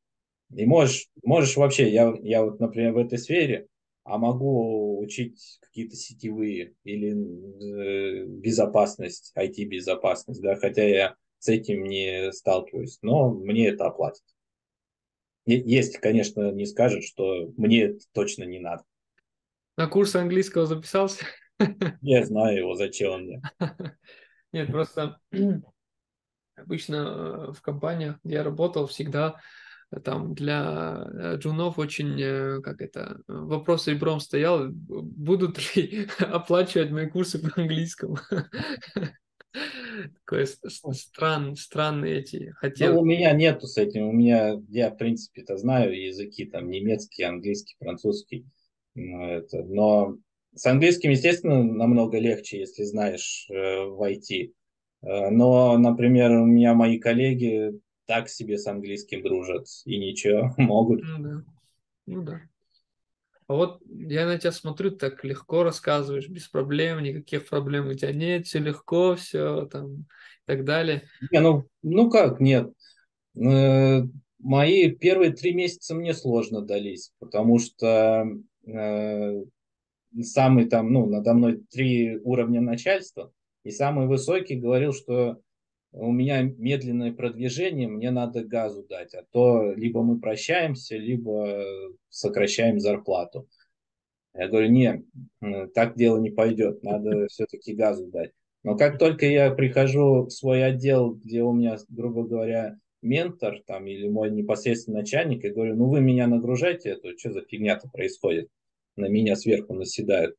[0.54, 3.68] И можешь, можешь вообще, я, я вот, например, в этой сфере,
[4.04, 12.32] а могу учить какие-то сетевые или э, безопасность, IT-безопасность, да, хотя я с этим не
[12.32, 14.24] сталкиваюсь, но мне это оплатят.
[15.46, 18.84] Есть, конечно, не скажет, что мне это точно не надо.
[19.78, 21.26] На курс английского записался?
[22.02, 23.41] Я знаю его, зачем он мне.
[24.52, 25.20] Нет, просто
[26.56, 29.41] обычно э, в компаниях, где я работал, всегда
[30.04, 37.40] там для э, джунов очень, как это, вопрос ребром стоял, будут ли оплачивать мои курсы
[37.40, 38.18] по английскому.
[40.26, 42.94] Такое стран, странные эти хотел.
[42.94, 44.08] Ну, у меня нету с этим.
[44.08, 48.46] У меня, я, в принципе-то знаю языки, там, немецкий, английский, французский.
[48.96, 50.18] Но, это, но
[50.54, 54.54] с английским, естественно, намного легче, если знаешь э, войти.
[55.02, 57.74] Э, но, например, у меня мои коллеги
[58.06, 61.01] так себе с английским дружат и ничего могут.
[61.03, 61.43] Ну да.
[62.06, 62.41] Ну да.
[63.47, 68.12] А вот я на тебя смотрю, так легко рассказываешь, без проблем, никаких проблем у тебя
[68.12, 70.06] нет, все легко, все там и
[70.45, 71.03] так далее.
[71.32, 72.74] Не, ну, ну как, нет.
[73.36, 74.01] Э,
[74.39, 78.26] мои первые три месяца мне сложно дались, потому что
[78.66, 79.43] э,
[80.24, 83.32] самый там, ну, надо мной три уровня начальства,
[83.64, 85.39] и самый высокий говорил, что
[85.96, 91.64] у меня медленное продвижение, мне надо газу дать, а то либо мы прощаемся, либо
[92.10, 93.48] сокращаем зарплату.
[94.34, 95.04] Я говорю, не,
[95.74, 98.32] так дело не пойдет, надо все-таки газу дать.
[98.64, 103.86] Но как только я прихожу в свой отдел, где у меня, грубо говоря, ментор там
[103.88, 107.89] или мой непосредственный начальник, я говорю, ну вы меня нагружайте, это а что за фигня-то
[107.89, 108.50] происходит?
[108.96, 110.36] на меня сверху наседают.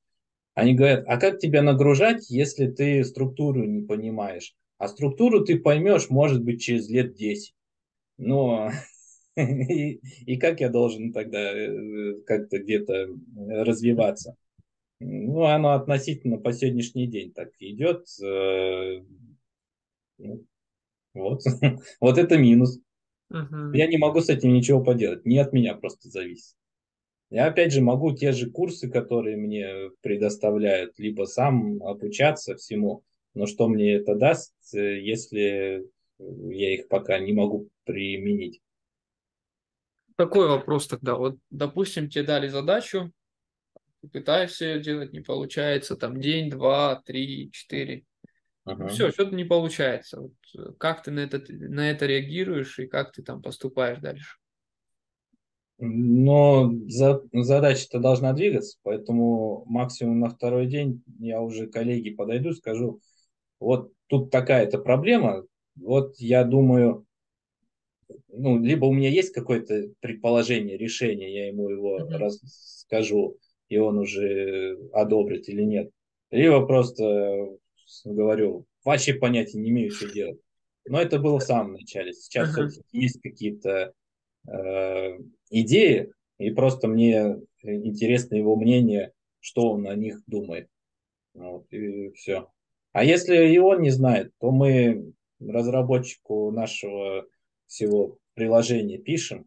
[0.54, 4.54] Они говорят, а как тебя нагружать, если ты структуру не понимаешь?
[4.78, 7.54] А структуру ты поймешь, может быть, через лет 10.
[8.18, 8.70] Но
[9.36, 14.36] и, и как я должен тогда э, как-то где-то развиваться?
[14.98, 18.06] Ну, оно относительно по сегодняшний день так идет.
[18.22, 19.02] Э,
[20.18, 20.44] ну,
[21.14, 21.42] вот.
[22.00, 22.78] вот это минус.
[23.32, 23.76] Uh-huh.
[23.76, 25.26] Я не могу с этим ничего поделать.
[25.26, 26.54] Не от меня просто зависит.
[27.28, 33.02] Я опять же могу те же курсы, которые мне предоставляют, либо сам обучаться всему,
[33.36, 35.84] но что мне это даст, э, если
[36.18, 38.62] я их пока не могу применить?
[40.16, 41.16] Такой вопрос тогда.
[41.16, 43.12] Вот, допустим, тебе дали задачу,
[44.00, 48.04] ты пытаешься ее делать, не получается, там день, два, три, четыре.
[48.64, 48.88] Ага.
[48.88, 50.22] Все, что-то не получается.
[50.22, 54.38] Вот, э, как ты на это, на это реагируешь и как ты там поступаешь дальше?
[55.78, 63.02] Но за, задача-то должна двигаться, поэтому максимум на второй день я уже коллеги подойду, скажу,
[63.60, 65.46] вот тут такая-то проблема,
[65.76, 67.06] вот я думаю,
[68.28, 72.16] ну, либо у меня есть какое-то предположение, решение, я ему его mm-hmm.
[72.16, 73.38] расскажу,
[73.68, 75.90] и он уже одобрит или нет,
[76.30, 77.56] либо просто
[78.04, 80.40] говорю, вообще понятия не имею, что делать.
[80.88, 82.12] Но это было в самом начале.
[82.12, 82.70] Сейчас uh-huh.
[82.92, 83.92] есть какие-то
[84.48, 85.18] э,
[85.50, 90.68] идеи, и просто мне интересно его мнение, что он о них думает.
[91.34, 92.48] Вот, и все.
[92.96, 97.26] А если и он не знает, то мы разработчику нашего
[97.66, 99.46] всего приложения пишем,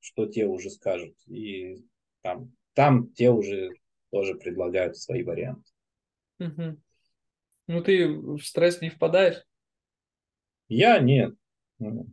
[0.00, 1.16] что те уже скажут.
[1.26, 1.82] И
[2.20, 3.70] там, там те уже
[4.10, 5.72] тоже предлагают свои варианты.
[6.40, 6.76] Угу.
[7.68, 9.42] Ну, ты в стресс не впадаешь?
[10.68, 11.34] Я нет.
[11.78, 12.06] Ну,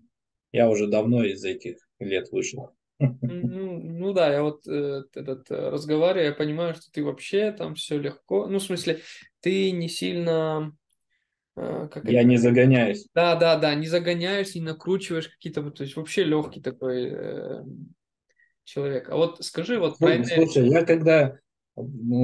[0.54, 2.70] Я уже давно из этих лет вышел.
[2.98, 7.76] Ну, ну да, я вот э, этот э, разговариваю, я понимаю, что ты вообще там
[7.76, 8.48] все легко.
[8.48, 9.02] Ну, в смысле,
[9.42, 10.76] ты не сильно,
[11.56, 12.28] э, как Я это?
[12.28, 13.08] не загоняюсь.
[13.14, 17.64] Да, да, да, не загоняешь, не накручиваешь какие-то, то есть вообще легкий такой э,
[18.64, 19.10] человек.
[19.10, 20.48] А вот скажи вот про Слу- энергию.
[20.48, 21.38] Слушай, я когда,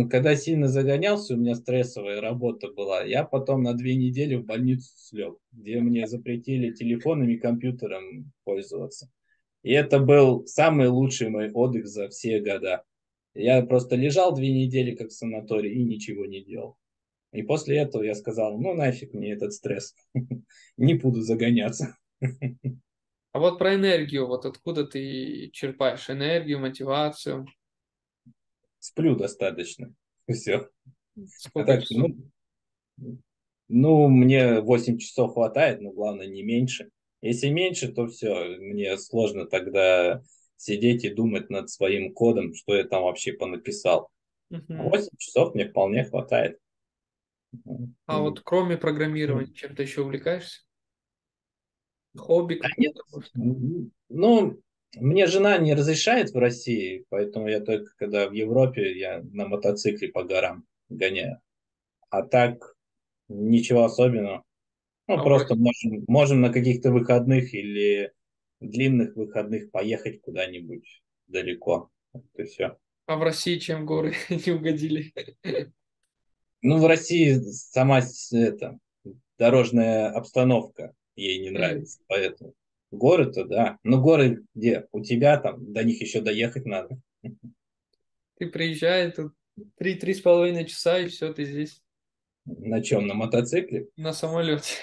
[0.10, 4.90] когда сильно загонялся, у меня стрессовая работа была, я потом на две недели в больницу
[4.96, 9.10] слег, где мне запретили телефоном и компьютером пользоваться.
[9.64, 12.84] И это был самый лучший мой отдых за все года.
[13.34, 16.78] Я просто лежал две недели как в санатории и ничего не делал.
[17.38, 19.96] И после этого я сказал, ну нафиг мне этот стресс,
[20.78, 21.98] не буду загоняться.
[23.34, 27.46] А вот про энергию, вот откуда ты черпаешь энергию, мотивацию,
[28.80, 29.94] Сплю достаточно.
[30.32, 30.70] Все.
[31.18, 32.10] А сколько так, часов?
[32.98, 33.20] ну,
[33.68, 36.90] ну, мне 8 часов хватает, но главное не меньше.
[37.22, 40.24] Если меньше, то все, мне сложно тогда
[40.56, 44.10] сидеть и думать над своим кодом, что я там вообще понаписал.
[44.50, 44.90] Мгм.
[44.90, 46.60] 8 часов мне вполне хватает.
[48.06, 50.62] А вот кроме программирования, чем-то еще увлекаешься?
[52.16, 52.96] Хобби Да нет,
[54.10, 54.60] ну,
[54.96, 60.10] мне жена не разрешает в России, поэтому я только когда в Европе, я на мотоцикле
[60.10, 61.40] по горам гоняю.
[62.10, 62.76] А так,
[63.28, 64.44] ничего особенного.
[65.08, 68.12] Ну, А просто можем, можем на каких-то выходных или
[68.60, 71.90] длинных выходных поехать куда-нибудь далеко.
[72.14, 72.78] Это все.
[73.06, 75.14] а в России чем горы не угодили?
[76.68, 78.02] Ну, в России сама
[78.34, 78.78] это,
[79.38, 82.56] дорожная обстановка ей не нравится, поэтому
[82.92, 83.78] горы-то, да.
[83.84, 84.86] Но горы где?
[84.92, 87.00] У тебя там, до них еще доехать надо.
[88.38, 89.34] Ты приезжаешь, тут
[89.78, 91.82] три-три с половиной часа, и все, ты здесь
[92.46, 93.08] На чем?
[93.08, 93.88] На мотоцикле?
[93.96, 94.76] на самолете.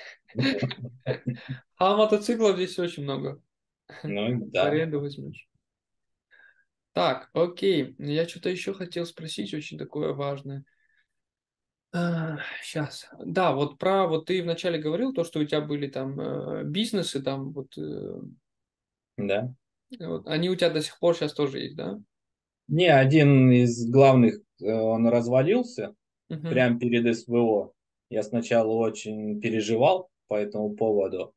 [1.76, 3.42] А мотоциклов здесь очень много.
[4.02, 4.68] Ну, да.
[4.68, 5.46] аренду возьмешь.
[6.94, 7.94] Так, окей.
[7.98, 10.64] Я что-то еще хотел спросить, очень такое важное.
[12.62, 13.08] Сейчас.
[13.24, 17.22] Да, вот про, вот ты вначале говорил, то, что у тебя были там э, бизнесы,
[17.22, 18.20] там вот, э,
[19.18, 19.54] Да.
[20.00, 22.00] вот, они у тебя до сих пор сейчас тоже есть, да?
[22.68, 25.94] Не, один из главных, э, он развалился
[26.30, 26.48] Мгм.
[26.50, 27.72] прямо перед СВО.
[28.10, 31.34] Я сначала очень переживал по этому поводу.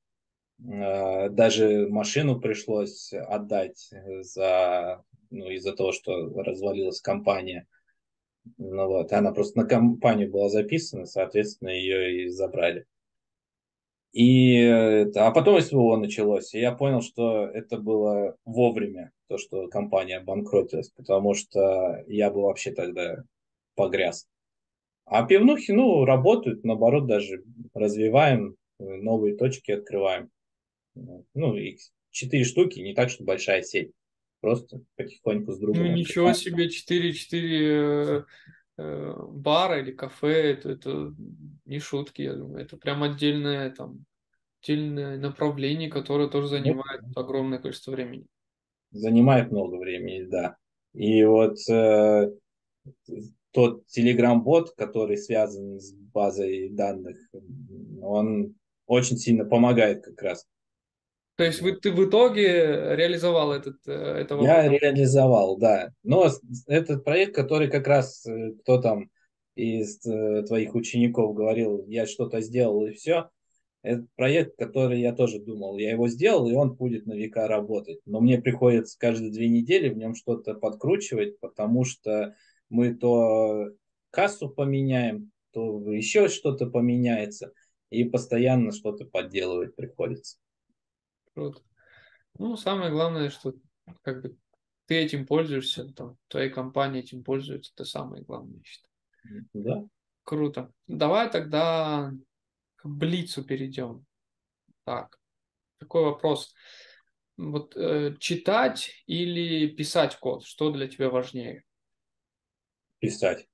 [0.60, 3.92] Даже машину пришлось отдать
[4.22, 7.68] за, ну, из-за того, что развалилась компания.
[8.58, 12.86] Ну вот, она просто на компанию была записана, соответственно, ее и забрали.
[14.14, 14.64] И
[15.16, 20.90] а потом СВО началось, и я понял, что это было вовремя, то, что компания обанкротилась,
[20.90, 23.24] потому что я бы вообще тогда
[23.76, 24.28] погряз.
[25.06, 27.44] А пивнухи, ну, работают, наоборот, даже
[27.74, 30.30] развиваем, новые точки открываем.
[30.96, 31.80] Ну, их
[32.12, 33.92] четыре штуки, не так, что большая сеть.
[34.50, 36.36] Просто потихоньку с Ну другом ничего открываем.
[36.36, 38.26] себе, 4-4
[38.78, 41.14] бара или кафе, это, это
[41.66, 42.64] не шутки, я думаю.
[42.64, 44.06] Это прям отдельное там,
[44.62, 48.28] отдельное направление, которое тоже Ну, занимает огромное количество времени.
[48.92, 50.58] занимает много времени, да.
[50.94, 52.32] И вот э,
[53.52, 57.18] тот Telegram-бот, который связан с базой данных,
[58.02, 60.48] он очень сильно помогает как раз.
[61.38, 65.94] То есть вы, ты в итоге реализовал этот, э, этого Я реализовал, да.
[66.02, 66.28] Но
[66.66, 69.12] этот проект, который как раз э, кто там
[69.54, 73.30] из э, твоих учеников говорил, я что-то сделал и все,
[73.84, 78.00] это проект, который я тоже думал, я его сделал, и он будет на века работать.
[78.06, 82.36] Но мне приходится каждые две недели в нем что-то подкручивать, потому что
[82.70, 83.70] мы то
[84.10, 87.54] кассу поменяем, то еще что-то поменяется,
[87.92, 90.38] и постоянно что-то подделывать приходится.
[91.38, 91.62] Круто.
[92.40, 93.54] Ну, самое главное, что
[94.02, 94.36] как бы
[94.88, 99.46] ты этим пользуешься, там, твоя компания этим пользуется, это самое главное, считаю.
[99.54, 99.88] Да.
[100.24, 100.74] Круто.
[100.88, 102.12] Давай тогда
[102.78, 104.04] к Блицу перейдем.
[104.84, 105.20] Так,
[105.78, 106.56] такой вопрос.
[107.38, 111.66] Вот э, читать или писать код, что для тебя важнее?
[112.98, 113.48] Писать.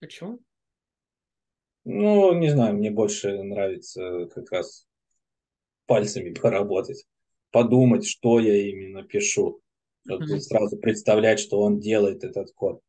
[0.00, 0.40] Почему?
[1.84, 4.88] Ну, не знаю, мне больше нравится как раз
[5.86, 7.06] пальцами поработать,
[7.52, 9.60] подумать, что я именно пишу,
[10.04, 10.40] чтобы Мгм.
[10.40, 12.80] сразу представлять, что он делает этот код.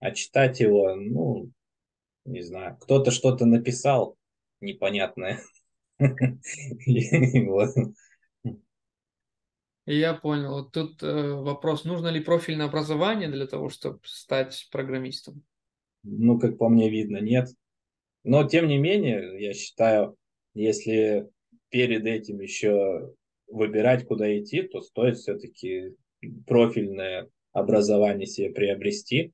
[0.00, 1.50] А читать его, ну,
[2.24, 4.16] не знаю, кто-то что-то написал
[4.60, 5.40] непонятное.
[9.86, 10.64] Я понял.
[10.70, 15.42] Тут э, вопрос, нужно ли профильное образование для того, чтобы стать программистом?
[16.04, 17.48] Ну, как по мне видно, нет.
[18.24, 20.16] Но, тем не менее, я считаю,
[20.54, 21.28] если
[21.68, 23.12] перед этим еще
[23.48, 25.94] выбирать, куда идти, то стоит все-таки
[26.46, 29.32] профильное образование себе приобрести.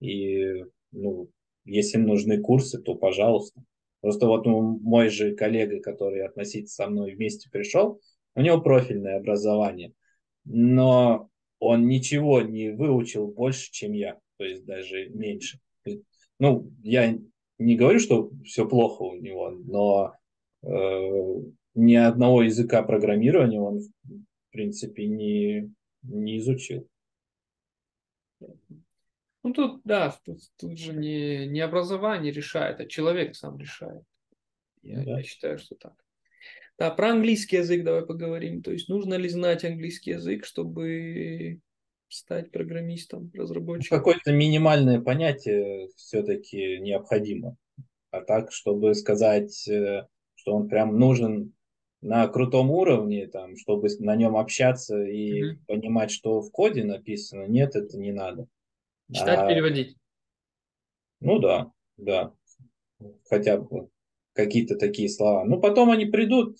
[0.00, 1.28] И, ну,
[1.64, 3.62] если нужны курсы, то пожалуйста.
[4.00, 8.00] Просто вот мой же коллега, который относительно со мной вместе пришел,
[8.34, 9.92] у него профильное образование,
[10.44, 11.28] но
[11.58, 15.58] он ничего не выучил больше, чем я, то есть даже меньше.
[16.38, 17.18] Ну, я
[17.58, 20.14] не говорю, что все плохо у него, но
[20.62, 21.34] э,
[21.78, 25.72] ни одного языка программирования он, в принципе, не,
[26.02, 26.88] не изучил.
[28.40, 34.02] Ну тут, да, тут, тут же не, не образование решает, а человек сам решает.
[34.82, 35.18] Я, да.
[35.18, 35.94] я считаю, что так.
[36.78, 38.62] Да, про английский язык давай поговорим.
[38.62, 41.60] То есть нужно ли знать английский язык, чтобы
[42.08, 43.98] стать программистом, разработчиком?
[43.98, 47.56] Какое-то минимальное понятие все-таки необходимо.
[48.10, 51.52] А так, чтобы сказать, э, что он прям нужен
[52.00, 57.46] на крутом уровне, там, чтобы на нем общаться и mm понимать, что в коде написано,
[57.46, 58.46] нет, это не надо.
[59.12, 59.96] Читать, а, переводить.
[61.20, 62.32] Ну да, да.
[63.28, 63.88] Хотя бы
[64.32, 65.44] какие-то такие слова.
[65.44, 66.56] Ну, потом они придут,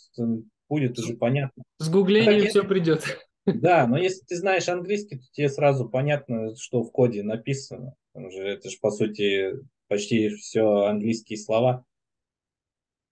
[0.68, 1.62] будет уже понятно.
[1.78, 3.04] С гуглением а все придет.
[3.46, 7.94] Да, но если ты знаешь английский, то тебе сразу понятно, что в коде написано.
[8.14, 9.54] Же, это же, по сути,
[9.86, 11.84] почти все английские слова.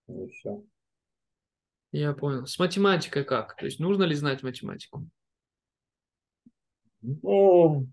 [0.08, 0.62] И все.
[1.96, 2.46] Я понял.
[2.46, 3.56] С математикой как?
[3.56, 5.08] То есть нужно ли знать математику?
[7.00, 7.88] Ну,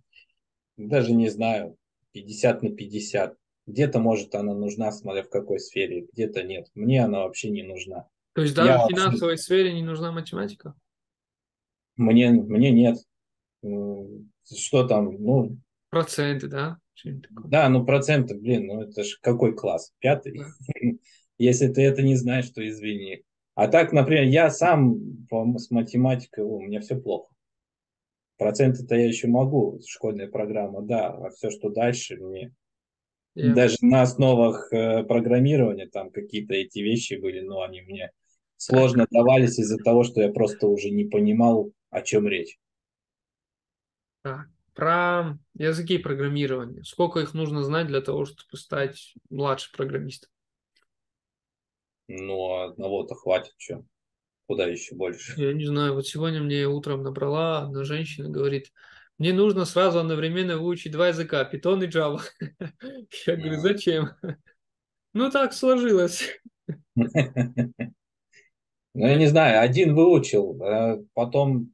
[0.75, 1.77] даже не знаю.
[2.11, 3.37] 50 на 50.
[3.65, 6.67] Где-то, может, она нужна, смотря в какой сфере, где-то нет.
[6.75, 8.09] Мне она вообще не нужна.
[8.33, 9.43] То есть даже Я в финансовой вообще...
[9.43, 10.75] сфере не нужна математика?
[11.95, 12.97] Мне, мне нет.
[13.61, 15.57] Что там, ну...
[15.89, 16.77] Проценты, да?
[17.45, 19.93] Да, ну проценты, блин, ну это же какой класс?
[19.99, 20.39] Пятый?
[20.39, 20.45] Да.
[21.37, 23.23] Если ты это не знаешь, то извини.
[23.55, 27.33] А так, например, я сам с математикой, у меня все плохо.
[28.37, 32.53] Проценты-то я еще могу, школьная программа, да, а все, что дальше, мне
[33.35, 33.53] yeah.
[33.53, 38.11] даже на основах э, программирования там какие-то эти вещи были, но они мне
[38.57, 42.57] сложно давались из-за того, что я просто уже не понимал, о чем речь.
[44.23, 44.47] Так.
[44.73, 46.83] Про языки программирования.
[46.83, 50.31] Сколько их нужно знать для того, чтобы стать младшим программистом?
[52.07, 53.83] Ну, одного-то хватит, что?
[54.47, 55.39] Куда еще больше?
[55.39, 55.93] Я не знаю.
[55.93, 58.71] Вот сегодня мне утром набрала одна женщина, говорит,
[59.17, 62.19] мне нужно сразу одновременно выучить два языка, Python и Java.
[63.27, 64.09] Я говорю, зачем?
[65.15, 66.41] Ну, так сложилось.
[68.95, 71.73] Ну, я не знаю, один выучил, а потом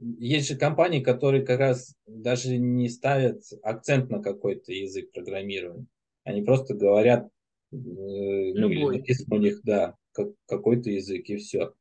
[0.00, 5.86] есть же компании, которые как раз даже не ставят акцент на какой-то язык программирования.
[6.24, 7.28] Они просто говорят,
[7.70, 11.74] ну, или написано у них, да, как, какой-то язык, и все.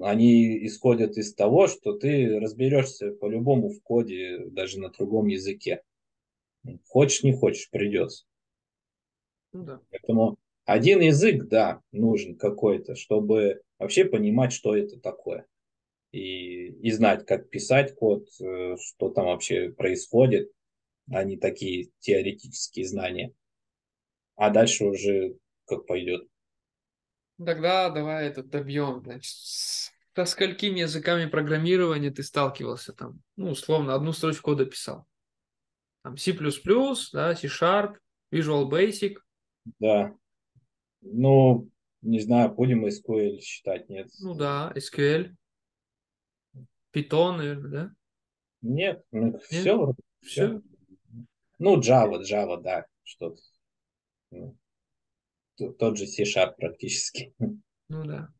[0.00, 5.82] Они исходят из того, что ты разберешься по-любому в коде, даже на другом языке.
[6.88, 8.24] Хочешь, не хочешь, придется.
[9.52, 9.80] Ну, да.
[9.90, 15.46] Поэтому один язык, да, нужен какой-то, чтобы вообще понимать, что это такое.
[16.10, 20.50] И, и знать, как писать код, э, что там вообще происходит,
[21.10, 23.32] а не такие теоретические знания
[24.36, 26.26] а дальше уже как пойдет.
[27.44, 29.02] Тогда давай это добьем.
[29.02, 29.34] Значит,
[30.14, 33.20] со сколькими языками программирования ты сталкивался там?
[33.36, 35.06] Ну, условно, одну строчку кода писал.
[36.02, 37.96] Там C++, да, C-Sharp,
[38.32, 39.16] Visual Basic.
[39.80, 40.14] Да.
[41.00, 41.68] Ну,
[42.02, 44.08] не знаю, будем SQL считать, нет?
[44.20, 45.34] Ну да, SQL.
[46.94, 47.94] Python, наверное, да?
[48.62, 49.42] Нет, ну, нет?
[49.42, 49.94] все.
[50.20, 50.62] Все?
[51.58, 53.40] Ну, Java, Java, да, что-то.
[54.34, 57.32] Ну, тот же C-Sharp практически.
[57.88, 58.32] Ну да.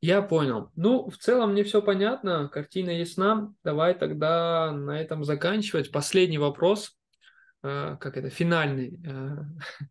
[0.00, 0.70] Я понял.
[0.76, 3.52] Ну, в целом мне все понятно, картина ясна.
[3.64, 5.90] Давай тогда на этом заканчивать.
[5.90, 6.96] Последний вопрос,
[7.64, 9.00] э, как это, финальный.
[9.04, 9.38] Э,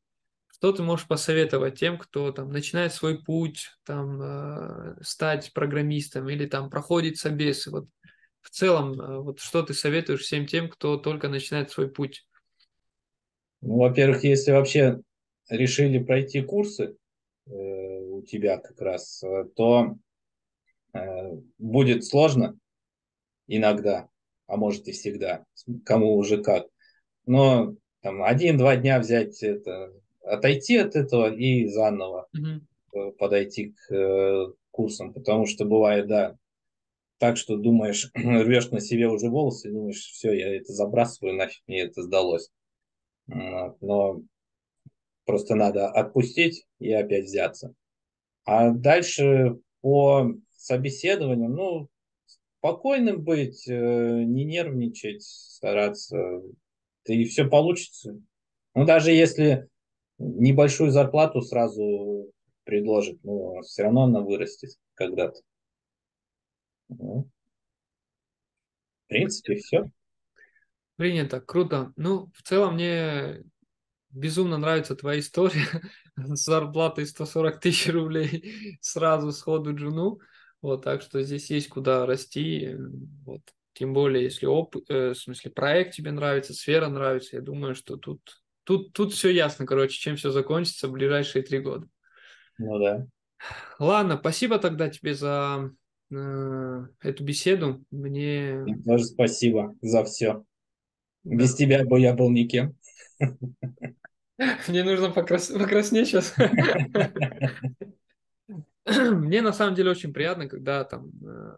[0.47, 6.45] что ты можешь посоветовать тем, кто там начинает свой путь, там, э, стать программистом или
[6.45, 7.69] там проходит собесы?
[7.69, 7.87] Вот
[8.41, 12.25] в целом, вот что ты советуешь всем тем, кто только начинает свой путь?
[13.67, 15.01] Ну, во-первых, если вообще
[15.49, 16.95] решили пройти курсы
[17.47, 19.97] э, у тебя как раз, э, то
[20.93, 20.99] э,
[21.57, 22.57] будет сложно
[23.45, 24.07] иногда,
[24.45, 25.43] а может и всегда,
[25.83, 26.67] кому уже как.
[27.25, 29.91] Но там один-два дня взять это,
[30.23, 33.11] отойти от этого и заново mm-hmm.
[33.17, 36.37] подойти к э, курсам, потому что бывает, да,
[37.17, 41.81] так что думаешь, рвешь на себе уже волосы, думаешь, все, я это забрасываю, нафиг мне
[41.81, 42.49] это сдалось.
[43.27, 44.21] Но
[45.27, 47.75] Просто надо отпустить и опять взяться.
[48.45, 51.89] А дальше по собеседованию, ну,
[52.59, 56.41] спокойным быть, э, не нервничать, стараться,
[57.05, 58.17] и все получится.
[58.73, 59.67] Ну, даже если
[60.17, 62.31] небольшую зарплату сразу
[62.63, 65.41] предложит, но все равно она вырастет когда-то.
[66.87, 67.27] Ну,
[69.03, 69.91] в принципе, все.
[70.97, 71.93] Принято, круто.
[71.95, 73.43] Ну, в целом мне
[74.09, 75.67] безумно нравится твоя история
[76.17, 80.19] с зарплатой 140 тысяч рублей сразу сходу жену.
[80.61, 82.75] Вот, так что здесь есть куда расти.
[83.23, 83.41] Вот.
[83.73, 87.95] Тем более, если оп, э, в смысле проект тебе нравится, сфера нравится, я думаю, что
[87.95, 91.87] тут, тут, тут все ясно, короче, чем все закончится в ближайшие три года.
[92.57, 93.05] Ну да.
[93.77, 95.71] Ладно, спасибо тогда тебе за
[96.11, 97.83] э, эту беседу.
[97.91, 98.65] Мне...
[98.83, 100.43] Тоже спасибо за все.
[101.27, 101.35] Да.
[101.35, 102.75] Без тебя бы я был никем.
[104.67, 105.47] Мне нужно покрас...
[105.47, 106.33] покраснеть сейчас.
[108.85, 111.55] Мне на самом деле очень приятно, когда там, э,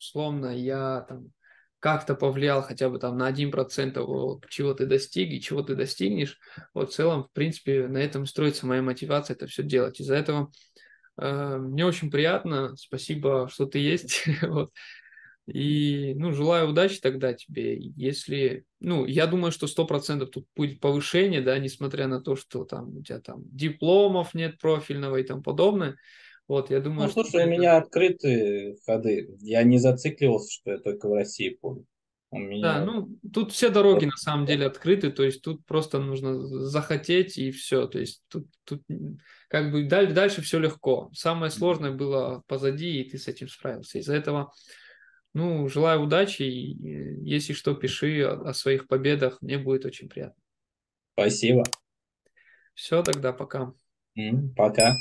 [0.00, 1.30] условно, я там
[1.78, 6.36] как-то повлиял хотя бы там на 1% вот, чего ты достиг и чего ты достигнешь.
[6.74, 10.00] Вот в целом, в принципе, на этом строится моя мотивация это все делать.
[10.00, 10.50] Из-за этого
[11.20, 12.74] э, мне очень приятно.
[12.76, 14.24] Спасибо, что ты есть.
[14.42, 14.72] вот.
[15.48, 17.78] И, ну, желаю удачи тогда тебе.
[17.78, 22.64] Если, ну, я думаю, что сто процентов тут будет повышение, да, несмотря на то, что
[22.64, 25.96] там у тебя там дипломов нет профильного и тому подобное.
[26.48, 27.50] Вот, я думаю, ну, слушай, что у это...
[27.50, 29.36] меня открыты ходы.
[29.40, 31.86] Я не зацикливался, что я только в России помню.
[32.30, 32.62] У меня...
[32.62, 37.38] Да, ну тут все дороги на самом деле открыты, то есть тут просто нужно захотеть
[37.38, 37.86] и все.
[37.86, 38.82] То есть тут, тут
[39.48, 41.10] как бы дальше, дальше все легко.
[41.14, 43.98] Самое сложное было позади, и ты с этим справился.
[43.98, 44.52] Из-за этого,
[45.38, 50.42] ну, желаю удачи, и если что, пиши о, о своих победах, мне будет очень приятно.
[51.12, 51.62] Спасибо.
[52.74, 53.72] Все, тогда пока.
[54.56, 54.96] Пока.